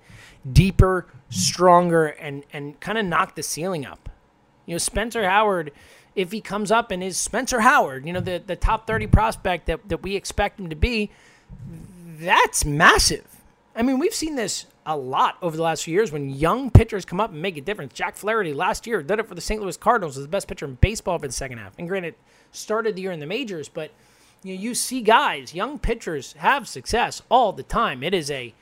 deeper, 0.51 1.07
stronger, 1.29 2.07
and 2.07 2.43
and 2.53 2.79
kind 2.79 2.97
of 2.97 3.05
knock 3.05 3.35
the 3.35 3.43
ceiling 3.43 3.85
up. 3.85 4.09
You 4.65 4.75
know, 4.75 4.79
Spencer 4.79 5.27
Howard, 5.27 5.71
if 6.13 6.31
he 6.31 6.41
comes 6.41 6.71
up 6.71 6.91
and 6.91 7.01
is 7.01 7.17
Spencer 7.17 7.61
Howard, 7.61 8.05
you 8.05 8.11
know, 8.11 8.19
the, 8.19 8.41
the 8.45 8.55
top 8.55 8.85
30 8.85 9.07
prospect 9.07 9.67
that, 9.67 9.87
that 9.87 10.03
we 10.03 10.15
expect 10.15 10.59
him 10.59 10.69
to 10.69 10.75
be, 10.75 11.09
that's 12.19 12.65
massive. 12.65 13.25
I 13.75 13.81
mean, 13.81 13.97
we've 13.97 14.13
seen 14.13 14.35
this 14.35 14.65
a 14.87 14.95
lot 14.95 15.37
over 15.41 15.55
the 15.55 15.61
last 15.61 15.83
few 15.83 15.93
years 15.93 16.11
when 16.11 16.29
young 16.29 16.71
pitchers 16.71 17.05
come 17.05 17.19
up 17.19 17.31
and 17.31 17.41
make 17.41 17.57
a 17.57 17.61
difference. 17.61 17.93
Jack 17.93 18.15
Flaherty 18.15 18.53
last 18.53 18.87
year 18.87 19.03
did 19.03 19.19
it 19.19 19.27
for 19.27 19.35
the 19.35 19.41
St. 19.41 19.61
Louis 19.61 19.75
Cardinals, 19.77 20.15
was 20.15 20.25
the 20.25 20.29
best 20.29 20.47
pitcher 20.47 20.65
in 20.65 20.75
baseball 20.75 21.19
for 21.19 21.27
the 21.27 21.33
second 21.33 21.57
half. 21.57 21.77
And 21.77 21.87
granted, 21.87 22.15
started 22.53 22.95
the 22.95 23.01
year 23.01 23.11
in 23.11 23.19
the 23.19 23.25
majors, 23.25 23.67
but 23.67 23.91
you 24.43 24.55
know, 24.55 24.61
you 24.61 24.73
see 24.73 25.01
guys, 25.01 25.53
young 25.53 25.77
pitchers 25.77 26.33
have 26.33 26.67
success 26.67 27.21
all 27.29 27.51
the 27.51 27.63
time. 27.63 28.01
It 28.01 28.13
is 28.13 28.31
a 28.31 28.53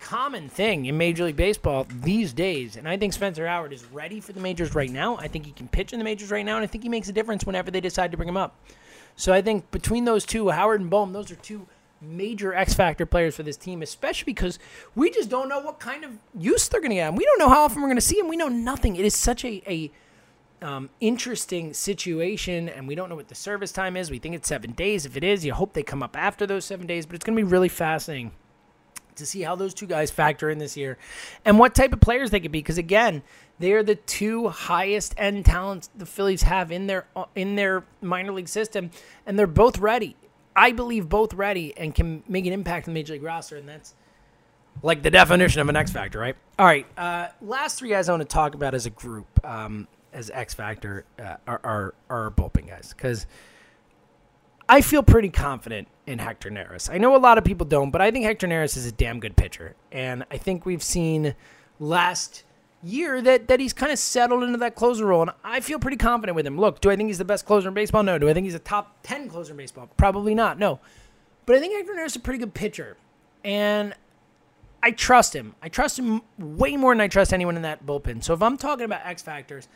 common 0.00 0.48
thing 0.48 0.84
in 0.84 0.98
Major 0.98 1.24
League 1.24 1.36
Baseball 1.36 1.86
these 2.02 2.32
days. 2.34 2.76
And 2.76 2.86
I 2.86 2.98
think 2.98 3.14
Spencer 3.14 3.46
Howard 3.46 3.72
is 3.72 3.84
ready 3.86 4.20
for 4.20 4.32
the 4.32 4.40
majors 4.40 4.74
right 4.74 4.90
now. 4.90 5.16
I 5.16 5.28
think 5.28 5.46
he 5.46 5.52
can 5.52 5.68
pitch 5.68 5.92
in 5.92 5.98
the 5.98 6.04
majors 6.04 6.30
right 6.30 6.44
now, 6.44 6.56
and 6.56 6.64
I 6.64 6.66
think 6.66 6.84
he 6.84 6.90
makes 6.90 7.08
a 7.08 7.12
difference 7.12 7.44
whenever 7.46 7.70
they 7.70 7.80
decide 7.80 8.10
to 8.10 8.16
bring 8.18 8.28
him 8.28 8.36
up. 8.36 8.56
So 9.16 9.32
I 9.32 9.40
think 9.40 9.70
between 9.70 10.04
those 10.04 10.24
two, 10.24 10.50
Howard 10.50 10.80
and 10.80 10.90
Bohm, 10.90 11.12
those 11.12 11.30
are 11.30 11.36
two 11.36 11.66
major 12.00 12.54
X 12.54 12.74
factor 12.74 13.06
players 13.06 13.36
for 13.36 13.42
this 13.42 13.56
team, 13.56 13.82
especially 13.82 14.32
because 14.32 14.58
we 14.94 15.10
just 15.10 15.28
don't 15.28 15.48
know 15.48 15.60
what 15.60 15.80
kind 15.80 16.04
of 16.04 16.18
use 16.38 16.68
they're 16.68 16.80
going 16.80 16.90
to 16.90 16.96
get. 16.96 17.14
We 17.14 17.24
don't 17.24 17.38
know 17.38 17.48
how 17.48 17.64
often 17.64 17.82
we're 17.82 17.88
going 17.88 17.96
to 17.96 18.02
see 18.02 18.16
them. 18.16 18.28
We 18.28 18.36
know 18.36 18.48
nothing. 18.48 18.96
It 18.96 19.04
is 19.04 19.14
such 19.14 19.44
a, 19.44 19.62
a 19.66 19.90
um, 20.62 20.90
interesting 21.00 21.72
situation, 21.72 22.68
and 22.68 22.86
we 22.86 22.94
don't 22.94 23.08
know 23.08 23.16
what 23.16 23.28
the 23.28 23.34
service 23.34 23.72
time 23.72 23.96
is. 23.96 24.10
We 24.10 24.18
think 24.18 24.34
it's 24.34 24.48
seven 24.48 24.72
days. 24.72 25.06
If 25.06 25.16
it 25.16 25.24
is, 25.24 25.44
you 25.44 25.52
hope 25.52 25.72
they 25.72 25.82
come 25.82 26.02
up 26.02 26.16
after 26.16 26.46
those 26.46 26.64
seven 26.64 26.86
days, 26.86 27.06
but 27.06 27.14
it's 27.16 27.24
going 27.24 27.36
to 27.36 27.42
be 27.42 27.50
really 27.50 27.68
fascinating 27.68 28.32
to 29.16 29.26
see 29.26 29.42
how 29.42 29.54
those 29.54 29.74
two 29.74 29.86
guys 29.86 30.10
factor 30.10 30.50
in 30.50 30.58
this 30.58 30.76
year 30.76 30.96
and 31.44 31.58
what 31.58 31.74
type 31.74 31.92
of 31.92 32.00
players 32.00 32.30
they 32.30 32.40
could 32.40 32.52
be. 32.52 32.60
Because 32.60 32.78
again, 32.78 33.22
they 33.58 33.72
are 33.72 33.82
the 33.82 33.94
two 33.94 34.48
highest 34.48 35.14
end 35.16 35.44
talents 35.44 35.90
the 35.94 36.06
Phillies 36.06 36.42
have 36.42 36.72
in 36.72 36.86
their 36.86 37.06
in 37.34 37.56
their 37.56 37.84
minor 38.00 38.32
league 38.32 38.48
system, 38.48 38.90
and 39.26 39.38
they're 39.38 39.46
both 39.46 39.78
ready. 39.78 40.16
I 40.54 40.72
believe 40.72 41.08
both 41.08 41.34
ready 41.34 41.76
and 41.76 41.94
can 41.94 42.22
make 42.28 42.46
an 42.46 42.52
impact 42.52 42.86
in 42.86 42.94
the 42.94 42.98
major 42.98 43.12
league 43.12 43.22
roster, 43.22 43.56
and 43.56 43.68
that's 43.68 43.94
like 44.82 45.02
the 45.02 45.10
definition 45.10 45.60
of 45.60 45.68
an 45.68 45.76
X 45.76 45.92
factor, 45.92 46.18
right? 46.18 46.36
All 46.58 46.66
right, 46.66 46.86
uh, 46.96 47.28
last 47.40 47.78
three 47.78 47.90
guys 47.90 48.08
I 48.08 48.12
want 48.12 48.22
to 48.22 48.32
talk 48.32 48.54
about 48.54 48.74
as 48.74 48.86
a 48.86 48.90
group, 48.90 49.26
um, 49.44 49.88
as 50.12 50.30
X 50.30 50.54
factor, 50.54 51.04
uh, 51.18 51.36
are, 51.46 51.60
are 51.64 51.94
are 52.08 52.30
bullpen 52.30 52.68
guys 52.68 52.92
because 52.96 53.26
I 54.68 54.80
feel 54.80 55.02
pretty 55.02 55.30
confident 55.30 55.88
in 56.06 56.18
Hector 56.18 56.50
Neris. 56.50 56.92
I 56.92 56.98
know 56.98 57.14
a 57.14 57.18
lot 57.18 57.38
of 57.38 57.44
people 57.44 57.66
don't, 57.66 57.90
but 57.90 58.00
I 58.00 58.10
think 58.10 58.24
Hector 58.24 58.46
Neris 58.46 58.76
is 58.76 58.86
a 58.86 58.92
damn 58.92 59.20
good 59.20 59.36
pitcher, 59.36 59.76
and 59.92 60.24
I 60.30 60.36
think 60.36 60.66
we've 60.66 60.82
seen 60.82 61.34
last 61.78 62.44
year 62.82 63.20
that 63.22 63.48
that 63.48 63.60
he's 63.60 63.72
kind 63.72 63.92
of 63.92 63.98
settled 63.98 64.42
into 64.42 64.58
that 64.58 64.74
closer 64.74 65.06
role, 65.06 65.22
and 65.22 65.30
I 65.44 65.60
feel 65.60 65.78
pretty 65.78 65.96
confident 65.96 66.36
with 66.36 66.46
him. 66.46 66.58
Look, 66.58 66.80
do 66.80 66.90
I 66.90 66.96
think 66.96 67.08
he's 67.08 67.18
the 67.18 67.24
best 67.24 67.44
closer 67.44 67.68
in 67.68 67.74
baseball? 67.74 68.02
No. 68.02 68.18
Do 68.18 68.28
I 68.28 68.34
think 68.34 68.44
he's 68.44 68.54
a 68.54 68.58
top 68.58 68.98
ten 69.02 69.28
closer 69.28 69.52
in 69.52 69.56
baseball? 69.56 69.88
Probably 69.96 70.34
not. 70.34 70.58
No. 70.58 70.80
But 71.46 71.56
I 71.56 71.60
think 71.60 71.88
Neris 71.88 72.06
is 72.06 72.16
a 72.16 72.20
pretty 72.20 72.38
good 72.38 72.54
pitcher, 72.54 72.96
and 73.44 73.94
I 74.82 74.92
trust 74.92 75.34
him. 75.34 75.54
I 75.62 75.68
trust 75.68 75.98
him 75.98 76.22
way 76.38 76.76
more 76.76 76.92
than 76.92 77.00
I 77.00 77.08
trust 77.08 77.32
anyone 77.32 77.56
in 77.56 77.62
that 77.62 77.84
bullpen. 77.84 78.22
So 78.22 78.34
if 78.34 78.42
I'm 78.42 78.56
talking 78.56 78.84
about 78.84 79.04
X 79.04 79.20
factors, 79.20 79.68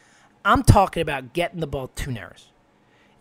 I'm 0.45 0.63
talking 0.63 1.01
about 1.03 1.33
getting 1.33 1.61
the 1.61 1.67
ball 1.67 1.89
to 1.89 2.11
Neris. 2.11 2.47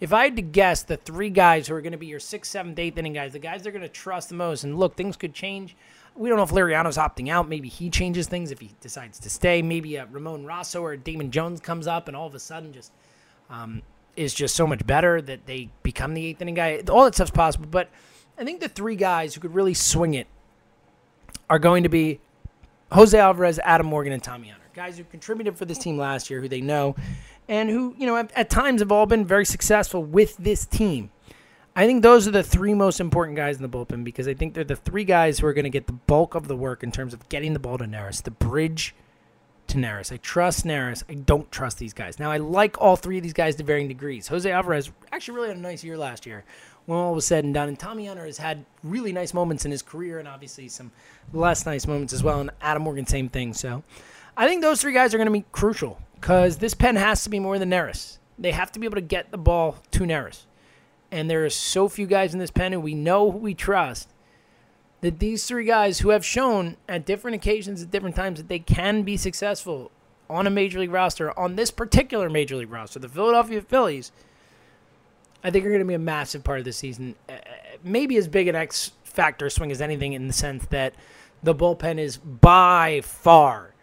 if 0.03 0.11
I 0.11 0.25
had 0.25 0.35
to 0.35 0.41
guess 0.41 0.83
the 0.83 0.97
three 0.97 1.29
guys 1.29 1.67
who 1.67 1.75
are 1.75 1.81
going 1.81 1.93
to 1.93 1.97
be 1.97 2.07
your 2.07 2.19
sixth, 2.19 2.51
seventh, 2.51 2.77
eighth 2.77 2.97
inning 2.97 3.13
guys, 3.13 3.31
the 3.31 3.39
guys 3.39 3.63
they're 3.63 3.71
going 3.71 3.83
to 3.83 3.87
trust 3.87 4.27
the 4.27 4.35
most, 4.35 4.65
and 4.65 4.77
look, 4.77 4.97
things 4.97 5.15
could 5.15 5.33
change. 5.33 5.77
We 6.15 6.29
don't 6.29 6.37
know 6.37 6.43
if 6.43 6.51
Liriano's 6.51 6.97
opting 6.97 7.29
out. 7.29 7.49
Maybe 7.49 7.69
he 7.69 7.89
changes 7.89 8.27
things 8.27 8.51
if 8.51 8.59
he 8.59 8.71
decides 8.81 9.19
to 9.19 9.29
stay. 9.29 9.61
Maybe 9.61 9.95
a 9.95 10.05
Ramon 10.05 10.45
Rosso 10.45 10.81
or 10.81 10.95
Damon 10.95 11.31
Jones 11.31 11.59
comes 11.59 11.87
up 11.87 12.07
and 12.07 12.15
all 12.15 12.27
of 12.27 12.35
a 12.35 12.39
sudden 12.39 12.71
just 12.71 12.91
um, 13.49 13.81
is 14.15 14.33
just 14.33 14.55
so 14.55 14.67
much 14.67 14.85
better 14.85 15.21
that 15.21 15.45
they 15.45 15.69
become 15.81 16.13
the 16.13 16.25
eighth 16.25 16.41
inning 16.41 16.53
guy. 16.53 16.81
All 16.89 17.05
that 17.05 17.15
stuff's 17.15 17.31
possible. 17.31 17.67
But 17.69 17.89
I 18.37 18.43
think 18.43 18.59
the 18.59 18.69
three 18.69 18.95
guys 18.95 19.33
who 19.33 19.41
could 19.41 19.55
really 19.55 19.73
swing 19.73 20.13
it 20.13 20.27
are 21.49 21.59
going 21.59 21.83
to 21.83 21.89
be 21.89 22.19
Jose 22.91 23.17
Alvarez, 23.17 23.59
Adam 23.63 23.87
Morgan, 23.87 24.13
and 24.13 24.21
Tommy 24.23 24.49
Hunter. 24.49 24.63
Guys 24.73 24.97
who 24.97 25.03
contributed 25.03 25.57
for 25.57 25.65
this 25.65 25.77
team 25.77 25.97
last 25.97 26.29
year, 26.29 26.41
who 26.41 26.47
they 26.47 26.61
know, 26.61 26.95
and 27.47 27.69
who, 27.69 27.95
you 27.97 28.05
know, 28.05 28.17
at 28.17 28.49
times 28.49 28.81
have 28.81 28.91
all 28.91 29.05
been 29.05 29.25
very 29.25 29.45
successful 29.45 30.03
with 30.03 30.37
this 30.37 30.65
team. 30.65 31.11
I 31.75 31.87
think 31.87 32.03
those 32.03 32.27
are 32.27 32.31
the 32.31 32.43
three 32.43 32.75
most 32.75 32.99
important 32.99 33.35
guys 33.35 33.55
in 33.57 33.63
the 33.63 33.69
bullpen 33.69 34.03
because 34.03 34.27
I 34.27 34.35
think 34.35 34.53
they're 34.53 34.63
the 34.63 34.75
three 34.75 35.05
guys 35.05 35.39
who 35.39 35.47
are 35.47 35.53
going 35.53 35.63
to 35.63 35.71
get 35.71 35.87
the 35.87 35.93
bulk 35.93 36.35
of 36.35 36.47
the 36.47 36.55
work 36.55 36.83
in 36.83 36.91
terms 36.91 37.13
of 37.13 37.27
getting 37.29 37.53
the 37.53 37.59
ball 37.59 37.79
to 37.79 37.85
Neris, 37.85 38.21
the 38.21 38.31
bridge 38.31 38.93
to 39.67 39.77
Neris. 39.77 40.11
I 40.11 40.17
trust 40.17 40.65
Neris. 40.65 41.03
I 41.09 41.15
don't 41.15 41.51
trust 41.51 41.79
these 41.79 41.93
guys. 41.93 42.19
Now, 42.19 42.29
I 42.29 42.37
like 42.37 42.79
all 42.79 42.95
three 42.95 43.17
of 43.17 43.23
these 43.23 43.33
guys 43.33 43.55
to 43.55 43.63
varying 43.63 43.87
degrees. 43.87 44.27
Jose 44.27 44.49
Alvarez 44.49 44.91
actually 45.11 45.35
really 45.35 45.47
had 45.47 45.57
a 45.57 45.61
nice 45.61 45.83
year 45.83 45.97
last 45.97 46.27
year 46.27 46.43
when 46.85 46.99
all 46.99 47.15
was 47.15 47.25
said 47.25 47.43
and 47.43 47.55
done. 47.55 47.69
And 47.69 47.79
Tommy 47.79 48.05
Hunter 48.05 48.25
has 48.25 48.37
had 48.37 48.65
really 48.83 49.11
nice 49.11 49.33
moments 49.33 49.65
in 49.65 49.71
his 49.71 49.81
career 49.81 50.19
and 50.19 50.27
obviously 50.27 50.67
some 50.67 50.91
less 51.31 51.65
nice 51.65 51.87
moments 51.87 52.13
as 52.13 52.21
well. 52.21 52.39
And 52.39 52.51
Adam 52.61 52.83
Morgan, 52.83 53.07
same 53.07 53.29
thing. 53.29 53.51
So 53.53 53.81
I 54.37 54.47
think 54.47 54.61
those 54.61 54.79
three 54.79 54.93
guys 54.93 55.13
are 55.15 55.17
going 55.17 55.25
to 55.25 55.33
be 55.33 55.45
crucial 55.51 55.99
because 56.21 56.57
this 56.57 56.75
pen 56.75 56.97
has 56.97 57.23
to 57.23 57.31
be 57.31 57.39
more 57.39 57.57
than 57.57 57.71
Neris. 57.71 58.19
They 58.37 58.51
have 58.51 58.71
to 58.73 58.79
be 58.79 58.85
able 58.85 58.95
to 58.95 59.01
get 59.01 59.31
the 59.31 59.37
ball 59.39 59.77
to 59.91 60.01
Neris. 60.01 60.45
And 61.13 61.29
there 61.29 61.45
are 61.45 61.49
so 61.49 61.87
few 61.87 62.07
guys 62.07 62.33
in 62.33 62.39
this 62.39 62.51
pen 62.51 62.71
who 62.71 62.79
we 62.79 62.95
know 62.95 63.31
who 63.31 63.37
we 63.37 63.53
trust 63.53 64.09
that 65.01 65.19
these 65.19 65.45
three 65.45 65.65
guys 65.65 65.99
who 65.99 66.09
have 66.09 66.25
shown 66.25 66.77
at 66.89 67.05
different 67.05 67.35
occasions 67.35 67.83
at 67.83 67.91
different 67.91 68.15
times 68.15 68.39
that 68.39 68.47
they 68.47 68.59
can 68.59 69.03
be 69.03 69.15
successful 69.17 69.91
on 70.29 70.47
a 70.47 70.49
major 70.49 70.79
league 70.79 70.91
roster, 70.91 71.37
on 71.37 71.55
this 71.55 71.69
particular 71.71 72.29
major 72.29 72.55
league 72.55 72.71
roster, 72.71 72.99
the 72.99 73.09
Philadelphia 73.09 73.61
Phillies– 73.61 74.11
I 75.43 75.51
think 75.51 75.65
are 75.65 75.69
going 75.69 75.81
to 75.81 75.85
be 75.85 75.93
a 75.93 75.99
massive 75.99 76.43
part 76.43 76.59
of 76.59 76.65
the 76.65 76.71
season. 76.71 77.15
Uh, 77.27 77.33
maybe 77.83 78.15
as 78.17 78.27
big 78.27 78.47
an 78.47 78.55
X 78.55 78.93
factor 79.03 79.49
swing 79.49 79.71
as 79.71 79.81
anything 79.81 80.13
in 80.13 80.27
the 80.27 80.33
sense 80.33 80.65
that 80.67 80.95
the 81.43 81.53
bullpen 81.53 81.99
is 81.99 82.17
by 82.17 83.01
far 83.03 83.73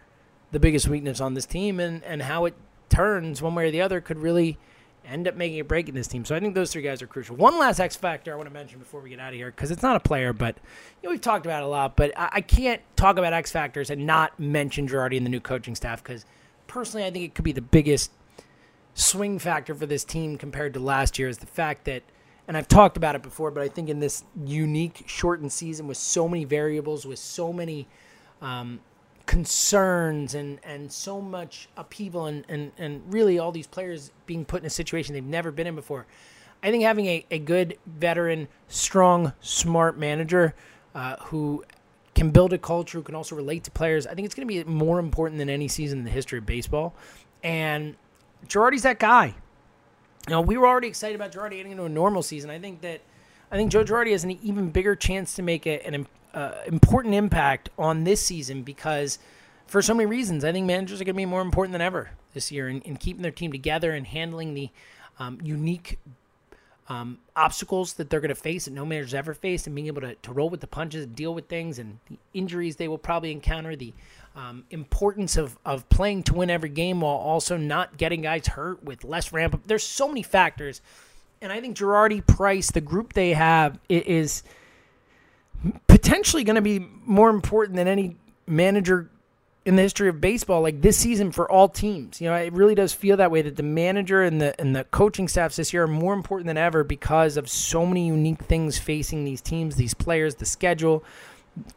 the 0.51 0.59
biggest 0.59 0.87
weakness 0.87 1.21
on 1.21 1.33
this 1.33 1.45
team, 1.45 1.79
and, 1.79 2.03
and 2.03 2.23
how 2.23 2.45
it 2.45 2.55
turns 2.89 3.41
one 3.41 3.55
way 3.55 3.67
or 3.67 3.71
the 3.71 3.81
other 3.81 4.01
could 4.01 4.17
really 4.17 4.57
end 5.05 5.27
up 5.27 5.35
making 5.35 5.59
a 5.59 5.63
break 5.63 5.89
in 5.89 5.95
this 5.95 6.07
team. 6.07 6.25
So 6.25 6.35
I 6.35 6.39
think 6.39 6.55
those 6.55 6.71
three 6.71 6.81
guys 6.81 7.01
are 7.01 7.07
crucial. 7.07 7.35
One 7.35 7.57
last 7.57 7.79
X 7.79 7.95
factor 7.95 8.31
I 8.33 8.35
want 8.35 8.47
to 8.47 8.53
mention 8.53 8.79
before 8.79 9.01
we 9.01 9.09
get 9.09 9.19
out 9.19 9.29
of 9.29 9.35
here 9.35 9.51
because 9.51 9.71
it's 9.71 9.81
not 9.81 9.95
a 9.95 9.99
player, 9.99 10.33
but 10.33 10.57
you 11.01 11.07
know 11.07 11.11
we've 11.11 11.21
talked 11.21 11.45
about 11.45 11.63
it 11.63 11.65
a 11.65 11.69
lot. 11.69 11.95
But 11.95 12.17
I, 12.17 12.29
I 12.33 12.41
can't 12.41 12.81
talk 12.95 13.17
about 13.17 13.33
X 13.33 13.51
factors 13.51 13.89
and 13.89 14.05
not 14.05 14.39
mention 14.39 14.87
Girardi 14.87 15.17
and 15.17 15.25
the 15.25 15.29
new 15.29 15.39
coaching 15.39 15.75
staff 15.75 16.03
because 16.03 16.25
personally 16.67 17.05
I 17.05 17.11
think 17.11 17.25
it 17.25 17.35
could 17.35 17.45
be 17.45 17.51
the 17.51 17.61
biggest 17.61 18.11
swing 18.93 19.39
factor 19.39 19.73
for 19.73 19.85
this 19.85 20.03
team 20.03 20.37
compared 20.37 20.73
to 20.73 20.79
last 20.79 21.17
year 21.17 21.29
is 21.29 21.39
the 21.39 21.47
fact 21.47 21.85
that, 21.85 22.03
and 22.47 22.57
I've 22.57 22.67
talked 22.67 22.97
about 22.97 23.15
it 23.15 23.21
before, 23.21 23.51
but 23.51 23.63
I 23.63 23.69
think 23.69 23.89
in 23.89 23.99
this 23.99 24.23
unique 24.45 25.03
shortened 25.07 25.51
season 25.51 25.87
with 25.87 25.97
so 25.97 26.27
many 26.27 26.43
variables, 26.43 27.05
with 27.05 27.19
so 27.19 27.53
many 27.53 27.87
um, 28.41 28.79
concerns 29.31 30.35
and, 30.35 30.59
and 30.61 30.91
so 30.91 31.21
much 31.21 31.69
upheaval, 31.77 32.25
and, 32.25 32.43
and, 32.49 32.73
and 32.77 33.01
really 33.13 33.39
all 33.39 33.53
these 33.53 33.65
players 33.65 34.11
being 34.25 34.43
put 34.43 34.61
in 34.61 34.65
a 34.65 34.69
situation 34.69 35.13
they've 35.13 35.23
never 35.23 35.51
been 35.51 35.67
in 35.67 35.73
before, 35.73 36.05
I 36.61 36.69
think 36.69 36.83
having 36.83 37.05
a, 37.05 37.25
a 37.31 37.39
good 37.39 37.77
veteran, 37.85 38.49
strong, 38.67 39.31
smart 39.39 39.97
manager 39.97 40.53
uh, 40.93 41.15
who 41.21 41.63
can 42.13 42.31
build 42.31 42.51
a 42.51 42.57
culture, 42.57 42.97
who 42.97 43.03
can 43.03 43.15
also 43.15 43.37
relate 43.37 43.63
to 43.63 43.71
players, 43.71 44.05
I 44.05 44.15
think 44.15 44.25
it's 44.25 44.35
going 44.35 44.49
to 44.49 44.53
be 44.53 44.69
more 44.69 44.99
important 44.99 45.39
than 45.39 45.49
any 45.49 45.69
season 45.69 45.99
in 45.99 46.03
the 46.03 46.11
history 46.11 46.37
of 46.37 46.45
baseball. 46.45 46.93
And 47.41 47.95
Girardi's 48.49 48.83
that 48.83 48.99
guy. 48.99 49.27
You 50.27 50.31
know, 50.31 50.41
we 50.41 50.57
were 50.57 50.67
already 50.67 50.89
excited 50.89 51.15
about 51.15 51.31
Girardi 51.31 51.51
getting 51.51 51.71
into 51.71 51.85
a 51.85 51.89
normal 51.89 52.21
season. 52.21 52.49
I 52.49 52.59
think 52.59 52.81
that 52.81 52.99
I 53.51 53.57
think 53.57 53.71
Joe 53.71 53.83
Girardi 53.83 54.11
has 54.11 54.23
an 54.23 54.31
even 54.31 54.69
bigger 54.69 54.95
chance 54.95 55.35
to 55.35 55.41
make 55.41 55.65
an 55.65 56.07
uh, 56.33 56.51
important 56.65 57.13
impact 57.15 57.69
on 57.77 58.05
this 58.05 58.21
season 58.21 58.63
because 58.63 59.19
for 59.71 59.81
so 59.81 59.93
many 59.93 60.05
reasons. 60.05 60.43
I 60.43 60.51
think 60.51 60.67
managers 60.67 60.99
are 60.99 61.05
going 61.05 61.15
to 61.15 61.17
be 61.17 61.25
more 61.25 61.41
important 61.41 61.71
than 61.71 61.81
ever 61.81 62.11
this 62.33 62.51
year 62.51 62.67
in, 62.67 62.81
in 62.81 62.97
keeping 62.97 63.21
their 63.21 63.31
team 63.31 63.53
together 63.53 63.93
and 63.93 64.05
handling 64.05 64.53
the 64.53 64.69
um, 65.17 65.39
unique 65.41 65.97
um, 66.89 67.19
obstacles 67.37 67.93
that 67.93 68.09
they're 68.09 68.19
going 68.19 68.29
to 68.29 68.35
face 68.35 68.65
that 68.65 68.71
no 68.71 68.85
manager's 68.85 69.13
ever 69.13 69.33
faced 69.33 69.65
and 69.65 69.73
being 69.73 69.87
able 69.87 70.01
to, 70.01 70.15
to 70.15 70.33
roll 70.33 70.49
with 70.49 70.59
the 70.59 70.67
punches 70.67 71.05
and 71.05 71.15
deal 71.15 71.33
with 71.33 71.47
things 71.47 71.79
and 71.79 71.99
the 72.09 72.17
injuries 72.33 72.75
they 72.75 72.89
will 72.89 72.97
probably 72.97 73.31
encounter, 73.31 73.77
the 73.77 73.93
um, 74.35 74.65
importance 74.71 75.37
of, 75.37 75.57
of 75.65 75.87
playing 75.87 76.23
to 76.23 76.33
win 76.33 76.49
every 76.49 76.67
game 76.67 76.99
while 76.99 77.15
also 77.15 77.55
not 77.55 77.95
getting 77.95 78.21
guys 78.21 78.47
hurt 78.47 78.83
with 78.83 79.05
less 79.05 79.31
ramp 79.31 79.53
up. 79.53 79.61
There's 79.67 79.83
so 79.83 80.09
many 80.09 80.21
factors. 80.21 80.81
And 81.41 81.51
I 81.51 81.59
think 81.59 81.75
Girardi, 81.77 82.25
Price, 82.25 82.71
the 82.71 82.81
group 82.81 83.13
they 83.13 83.33
have 83.33 83.79
is 83.89 84.43
potentially 85.87 86.43
going 86.43 86.55
to 86.55 86.61
be 86.61 86.79
more 86.79 87.29
important 87.29 87.75
than 87.75 87.87
any 87.87 88.17
manager 88.47 89.09
in 89.63 89.75
the 89.75 89.81
history 89.81 90.09
of 90.09 90.19
baseball 90.19 90.61
like 90.61 90.81
this 90.81 90.97
season 90.97 91.31
for 91.31 91.49
all 91.49 91.69
teams. 91.69 92.19
You 92.19 92.29
know, 92.29 92.35
it 92.35 92.53
really 92.53 92.75
does 92.75 92.93
feel 92.93 93.17
that 93.17 93.31
way 93.31 93.41
that 93.43 93.55
the 93.55 93.63
manager 93.63 94.23
and 94.23 94.41
the 94.41 94.59
and 94.59 94.75
the 94.75 94.83
coaching 94.85 95.27
staffs 95.27 95.55
this 95.55 95.71
year 95.71 95.83
are 95.83 95.87
more 95.87 96.13
important 96.13 96.47
than 96.47 96.57
ever 96.57 96.83
because 96.83 97.37
of 97.37 97.49
so 97.49 97.85
many 97.85 98.07
unique 98.07 98.43
things 98.43 98.77
facing 98.77 99.23
these 99.23 99.41
teams, 99.41 99.75
these 99.75 99.93
players, 99.93 100.35
the 100.35 100.45
schedule, 100.45 101.03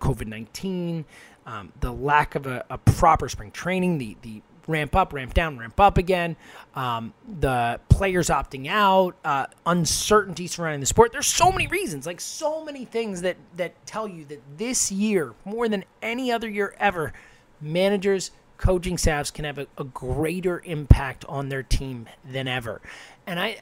COVID-19, 0.00 1.04
um, 1.46 1.72
the 1.80 1.92
lack 1.92 2.34
of 2.34 2.46
a, 2.46 2.64
a, 2.70 2.78
proper 2.78 3.28
spring 3.28 3.50
training, 3.50 3.98
the 3.98 4.16
the 4.22 4.40
ramp 4.66 4.94
up, 4.96 5.12
ramp 5.12 5.34
down, 5.34 5.58
ramp 5.58 5.78
up 5.78 5.98
again, 5.98 6.36
um, 6.74 7.12
the 7.40 7.80
players 7.88 8.28
opting 8.28 8.68
out, 8.68 9.16
uh, 9.24 9.46
uncertainty 9.66 10.46
surrounding 10.46 10.80
the 10.80 10.86
sport. 10.86 11.12
There's 11.12 11.26
so 11.26 11.50
many 11.52 11.66
reasons, 11.66 12.06
like 12.06 12.20
so 12.20 12.64
many 12.64 12.84
things 12.84 13.22
that 13.22 13.36
that 13.56 13.86
tell 13.86 14.08
you 14.08 14.24
that 14.26 14.42
this 14.56 14.90
year, 14.90 15.34
more 15.44 15.68
than 15.68 15.84
any 16.02 16.32
other 16.32 16.48
year 16.48 16.74
ever, 16.78 17.12
managers, 17.60 18.30
coaching 18.58 18.98
staffs 18.98 19.30
can 19.30 19.44
have 19.44 19.58
a, 19.58 19.66
a 19.78 19.84
greater 19.84 20.62
impact 20.64 21.24
on 21.26 21.48
their 21.48 21.62
team 21.62 22.06
than 22.24 22.48
ever. 22.48 22.80
And 23.26 23.38
I, 23.38 23.46
I 23.46 23.58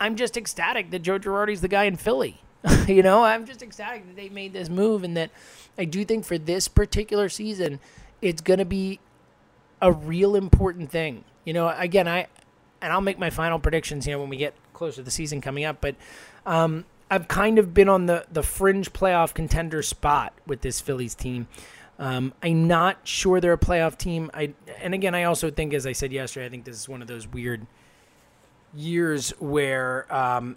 I'm 0.00 0.16
just 0.16 0.36
ecstatic 0.36 0.90
that 0.90 1.00
Joe 1.00 1.18
Girardi's 1.18 1.60
the 1.60 1.68
guy 1.68 1.84
in 1.84 1.96
Philly. 1.96 2.42
you 2.88 3.02
know, 3.02 3.22
I'm 3.22 3.46
just 3.46 3.62
ecstatic 3.62 4.06
that 4.06 4.16
they 4.16 4.28
made 4.28 4.52
this 4.52 4.68
move 4.68 5.04
and 5.04 5.16
that 5.16 5.30
I 5.78 5.84
do 5.84 6.04
think 6.04 6.24
for 6.24 6.38
this 6.38 6.68
particular 6.68 7.28
season, 7.28 7.80
it's 8.20 8.40
going 8.40 8.58
to 8.58 8.64
be 8.64 9.00
a 9.80 9.92
real 9.92 10.36
important 10.36 10.90
thing. 10.90 11.24
You 11.44 11.52
know, 11.52 11.68
again, 11.76 12.08
I 12.08 12.26
and 12.80 12.92
I'll 12.92 13.00
make 13.00 13.18
my 13.18 13.30
final 13.30 13.58
predictions. 13.58 14.06
You 14.06 14.12
know, 14.12 14.20
when 14.20 14.28
we 14.28 14.36
get 14.36 14.54
closer 14.72 14.96
to 14.96 15.02
the 15.02 15.10
season 15.10 15.40
coming 15.40 15.64
up, 15.64 15.80
but 15.80 15.96
um, 16.46 16.84
I've 17.10 17.28
kind 17.28 17.58
of 17.58 17.74
been 17.74 17.88
on 17.88 18.06
the 18.06 18.26
the 18.30 18.42
fringe 18.42 18.92
playoff 18.92 19.34
contender 19.34 19.82
spot 19.82 20.32
with 20.46 20.62
this 20.62 20.80
Phillies 20.80 21.14
team. 21.14 21.48
Um, 21.98 22.34
I'm 22.42 22.66
not 22.66 22.98
sure 23.04 23.40
they're 23.40 23.52
a 23.52 23.58
playoff 23.58 23.96
team. 23.96 24.30
I 24.34 24.54
and 24.80 24.94
again, 24.94 25.14
I 25.14 25.24
also 25.24 25.50
think, 25.50 25.74
as 25.74 25.86
I 25.86 25.92
said 25.92 26.12
yesterday, 26.12 26.46
I 26.46 26.48
think 26.48 26.64
this 26.64 26.76
is 26.76 26.88
one 26.88 27.02
of 27.02 27.08
those 27.08 27.26
weird 27.26 27.66
years 28.74 29.30
where 29.38 30.12
um, 30.12 30.56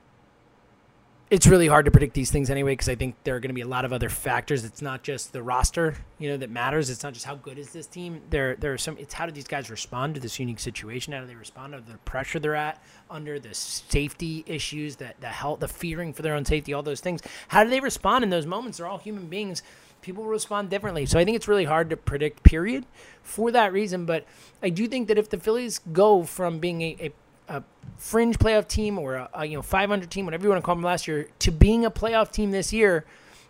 it's 1.30 1.46
really 1.46 1.68
hard 1.68 1.84
to 1.86 1.92
predict 1.92 2.14
these 2.14 2.32
things 2.32 2.50
anyway 2.50 2.72
because 2.72 2.88
I 2.88 2.96
think 2.96 3.16
there 3.26 3.36
are 3.36 3.40
going 3.42 3.50
to 3.50 3.54
be 3.54 3.62
a 3.62 3.68
lot 3.68 3.84
of 3.84 3.92
other 3.92 4.08
factors. 4.08 4.64
It's 4.64 4.82
not 4.82 5.04
just 5.04 5.34
the 5.34 5.44
roster, 5.44 5.96
you 6.20 6.30
know, 6.30 6.38
that 6.38 6.50
matters. 6.50 6.90
It's 6.90 7.04
not 7.04 7.14
just 7.14 7.26
how 7.26 7.36
good 7.36 7.58
is 7.58 7.72
this 7.72 7.86
team. 7.86 8.22
There, 8.30 8.56
there 8.56 8.72
are 8.72 8.78
some. 8.78 8.98
It's 8.98 9.14
how 9.14 9.26
do 9.26 9.34
these 9.34 9.48
guys 9.48 9.70
respond 9.70 10.16
to 10.16 10.22
this 10.22 10.40
unique 10.40 10.60
situation? 10.60 11.12
How 11.12 11.20
do 11.20 11.28
they 11.28 11.36
respond 11.36 11.74
to 11.74 11.82
the 11.82 11.98
pressure 12.00 12.40
they're 12.40 12.56
at 12.56 12.82
under, 13.10 13.40
the 13.40 13.54
safety 13.54 14.46
issues, 14.48 14.96
that 14.98 15.20
the 15.20 15.28
health, 15.28 15.60
the 15.60 15.68
fearing 15.68 16.14
for 16.14 16.22
their 16.22 16.34
own 16.34 16.46
safety, 16.46 16.74
all 16.74 16.84
those 16.84 17.02
things. 17.02 17.22
How 17.50 17.64
do 17.64 17.70
they 17.70 17.82
respond 17.82 18.24
in 18.24 18.30
those 18.30 18.46
moments? 18.46 18.78
They're 18.78 18.88
all 18.88 19.00
human 19.00 19.28
beings. 19.28 19.64
People 20.02 20.26
respond 20.26 20.70
differently, 20.70 21.06
so 21.06 21.20
I 21.20 21.26
think 21.26 21.36
it's 21.36 21.48
really 21.48 21.66
hard 21.66 21.90
to 21.90 21.98
predict. 21.98 22.44
Period, 22.44 22.86
for 23.22 23.52
that 23.52 23.74
reason. 23.74 24.06
But 24.06 24.26
I 24.64 24.70
do 24.70 24.88
think 24.88 25.10
that 25.10 25.18
if 25.18 25.30
the 25.30 25.40
Phillies 25.40 25.82
go 25.92 26.24
from 26.24 26.60
being 26.60 26.82
a, 26.82 26.98
a 27.02 27.12
a 27.48 27.64
fringe 27.98 28.38
playoff 28.38 28.68
team 28.68 28.98
or 28.98 29.16
a, 29.16 29.30
a, 29.34 29.46
you 29.46 29.58
know 29.58 29.62
500 29.62 30.10
team, 30.10 30.26
whatever 30.26 30.44
you 30.44 30.50
want 30.50 30.62
to 30.62 30.66
call 30.66 30.76
them 30.76 30.84
last 30.84 31.08
year, 31.08 31.28
to 31.40 31.52
being 31.52 31.86
a 31.86 31.92
playoff 31.92 32.32
team 32.32 32.52
this 32.52 32.74
year, 32.74 33.06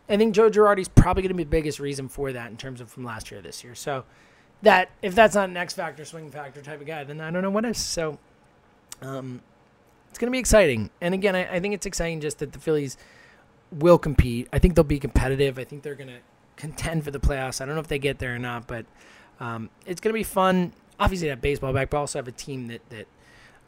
I 0.10 0.17
think 0.17 0.33
Joe 0.33 0.49
Girardi's 0.49 0.88
probably 0.88 1.23
going 1.23 1.29
to 1.29 1.36
be 1.36 1.43
the 1.43 1.49
biggest 1.49 1.79
reason 1.79 2.07
for 2.07 2.31
that 2.31 2.49
in 2.49 2.57
terms 2.57 2.81
of 2.81 2.89
from 2.89 3.03
last 3.03 3.31
year 3.31 3.41
to 3.41 3.47
this 3.47 3.63
year. 3.63 3.75
So 3.75 4.05
that 4.62 4.89
if 5.01 5.15
that's 5.15 5.36
not 5.36 5.49
an 5.49 5.57
X 5.57 5.73
factor, 5.73 6.05
swing 6.05 6.31
factor 6.31 6.62
type 6.62 6.81
of 6.81 6.88
guy, 6.88 7.03
then 7.03 7.21
I 7.21 7.29
don't 7.31 7.41
know 7.41 7.49
what 7.49 7.65
is. 7.65 7.77
So 7.77 8.17
um, 9.01 9.41
it's 10.10 10.17
going 10.17 10.27
to 10.27 10.31
be 10.31 10.39
exciting. 10.39 10.89
And 11.01 11.13
again, 11.13 11.36
I, 11.36 11.55
I 11.55 11.60
think 11.60 11.73
it's 11.73 11.86
exciting 11.86 12.21
just 12.21 12.39
that 12.39 12.53
the 12.53 12.60
Phillies 12.60 12.97
will 13.71 13.97
compete. 13.97 14.47
I 14.53 14.60
think 14.60 14.75
they'll 14.75 14.83
be 14.83 14.99
competitive. 14.99 15.60
I 15.60 15.63
think 15.63 15.83
they're 15.83 15.95
going 15.95 16.07
to 16.07 16.19
contend 16.55 17.03
for 17.03 17.12
the 17.12 17.19
playoffs. 17.19 17.62
I 17.62 17.65
don't 17.65 17.75
know 17.75 17.81
if 17.81 17.88
they 17.88 17.99
get 17.99 18.19
there 18.19 18.33
or 18.33 18.39
not, 18.39 18.67
but 18.67 18.86
um, 19.39 19.69
it's 19.86 20.01
going 20.01 20.13
to 20.13 20.17
be 20.17 20.23
fun. 20.23 20.73
Obviously, 20.99 21.27
to 21.27 21.31
have 21.31 21.41
baseball 21.41 21.73
back, 21.73 21.91
but 21.91 21.97
also 21.97 22.17
have 22.17 22.27
a 22.27 22.31
team 22.31 22.67
that 22.67 22.81
that 22.89 23.07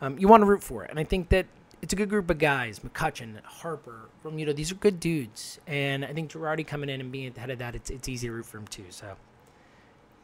um, 0.01 0.17
you 0.17 0.27
want 0.27 0.41
to 0.41 0.45
root 0.45 0.63
for 0.63 0.83
it. 0.83 0.89
And 0.89 0.99
I 0.99 1.03
think 1.03 1.29
that 1.29 1.45
it's 1.81 1.93
a 1.93 1.95
good 1.95 2.09
group 2.09 2.29
of 2.29 2.37
guys. 2.37 2.79
McCutchen, 2.79 3.41
Harper, 3.43 4.09
Realmuto, 4.23 4.55
these 4.55 4.71
are 4.71 4.75
good 4.75 4.99
dudes. 4.99 5.59
And 5.67 6.05
I 6.05 6.13
think 6.13 6.31
Girardi 6.31 6.65
coming 6.65 6.89
in 6.89 7.01
and 7.01 7.11
being 7.11 7.27
at 7.27 7.35
the 7.35 7.41
head 7.41 7.49
of 7.49 7.59
that, 7.59 7.75
it's, 7.75 7.89
it's 7.89 8.09
easy 8.09 8.27
to 8.27 8.33
root 8.33 8.45
for 8.45 8.57
him 8.57 8.67
too. 8.67 8.85
So 8.89 9.15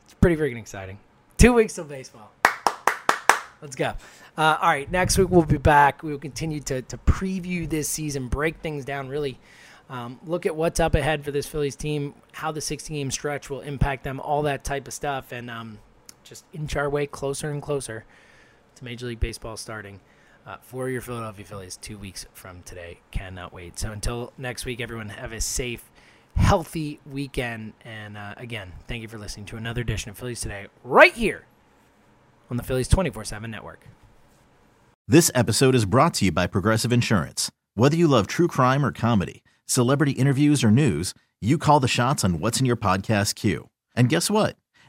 it's 0.04 0.14
pretty 0.16 0.36
freaking 0.36 0.60
exciting. 0.60 1.00
Two 1.38 1.54
weeks 1.54 1.74
till 1.74 1.86
baseball. 1.86 2.32
Let's 3.62 3.76
go. 3.76 3.94
Uh, 4.38 4.58
all 4.62 4.70
right, 4.70 4.90
next 4.92 5.18
week 5.18 5.30
we'll 5.30 5.44
be 5.44 5.58
back. 5.58 6.04
We 6.04 6.12
will 6.12 6.20
continue 6.20 6.60
to, 6.62 6.82
to 6.84 6.98
preview 6.98 7.68
this 7.68 7.88
season, 7.90 8.28
break 8.28 8.58
things 8.58 8.86
down, 8.86 9.08
really 9.08 9.40
um, 9.90 10.20
look 10.26 10.46
at 10.46 10.56
what's 10.56 10.80
up 10.80 10.96
ahead 10.96 11.24
for 11.24 11.32
this 11.32 11.48
Phillies 11.48 11.76
team, 11.76 12.16
how 12.34 12.52
the 12.52 12.62
16 12.62 12.96
game 12.96 13.12
stretch 13.12 13.50
will 13.50 13.62
impact 13.62 14.04
them, 14.04 14.20
all 14.20 14.42
that 14.44 14.64
type 14.64 14.88
of 14.88 14.94
stuff, 14.94 15.32
and 15.32 15.50
um, 15.50 15.80
just 16.24 16.44
inch 16.54 16.76
our 16.76 16.90
way 16.90 17.06
closer 17.06 17.52
and 17.52 17.62
closer 17.62 18.04
to 18.76 18.86
Major 18.86 19.08
League 19.08 19.20
Baseball 19.20 19.58
starting 19.58 20.00
uh, 20.46 20.58
for 20.62 20.90
your 20.90 21.02
Philadelphia 21.02 21.46
Phillies 21.46 21.78
two 21.78 21.98
weeks 21.98 22.26
from 22.34 22.62
today. 22.64 23.00
Cannot 23.12 23.54
wait. 23.54 23.80
So 23.80 23.92
until 23.92 24.34
next 24.38 24.66
week, 24.66 24.80
everyone 24.80 25.10
have 25.10 25.32
a 25.32 25.42
safe, 25.42 25.90
healthy 26.36 27.00
weekend. 27.10 27.74
And 27.84 28.18
uh, 28.18 28.36
again, 28.38 28.74
thank 28.88 29.02
you 29.02 29.08
for 29.08 29.18
listening 29.18 29.46
to 29.48 29.58
another 29.58 29.82
edition 29.82 30.12
of 30.12 30.18
Phillies 30.18 30.42
Today 30.42 30.68
right 30.84 31.14
here 31.14 31.46
on 32.50 32.58
the 32.58 32.64
Phillies 32.64 32.88
24 32.88 33.24
7 33.24 33.50
network. 33.50 33.88
This 35.08 35.32
episode 35.36 35.76
is 35.76 35.86
brought 35.86 36.16
to 36.16 36.26
you 36.26 36.32
by 36.32 36.48
Progressive 36.48 36.92
Insurance. 36.92 37.52
Whether 37.76 37.96
you 37.96 38.08
love 38.08 38.28
true 38.28 38.48
crime 38.48 38.86
or 38.86 38.92
comedy, 38.92 39.44
celebrity 39.66 40.14
interviews 40.14 40.64
or 40.64 40.72
news, 40.72 41.14
you 41.42 41.58
call 41.58 41.80
the 41.80 41.88
shots 41.88 42.24
on 42.24 42.40
what's 42.40 42.60
in 42.60 42.66
your 42.66 42.76
podcast 42.76 43.36
queue. 43.36 43.70
And 43.96 44.10
guess 44.10 44.30
what? 44.30 44.58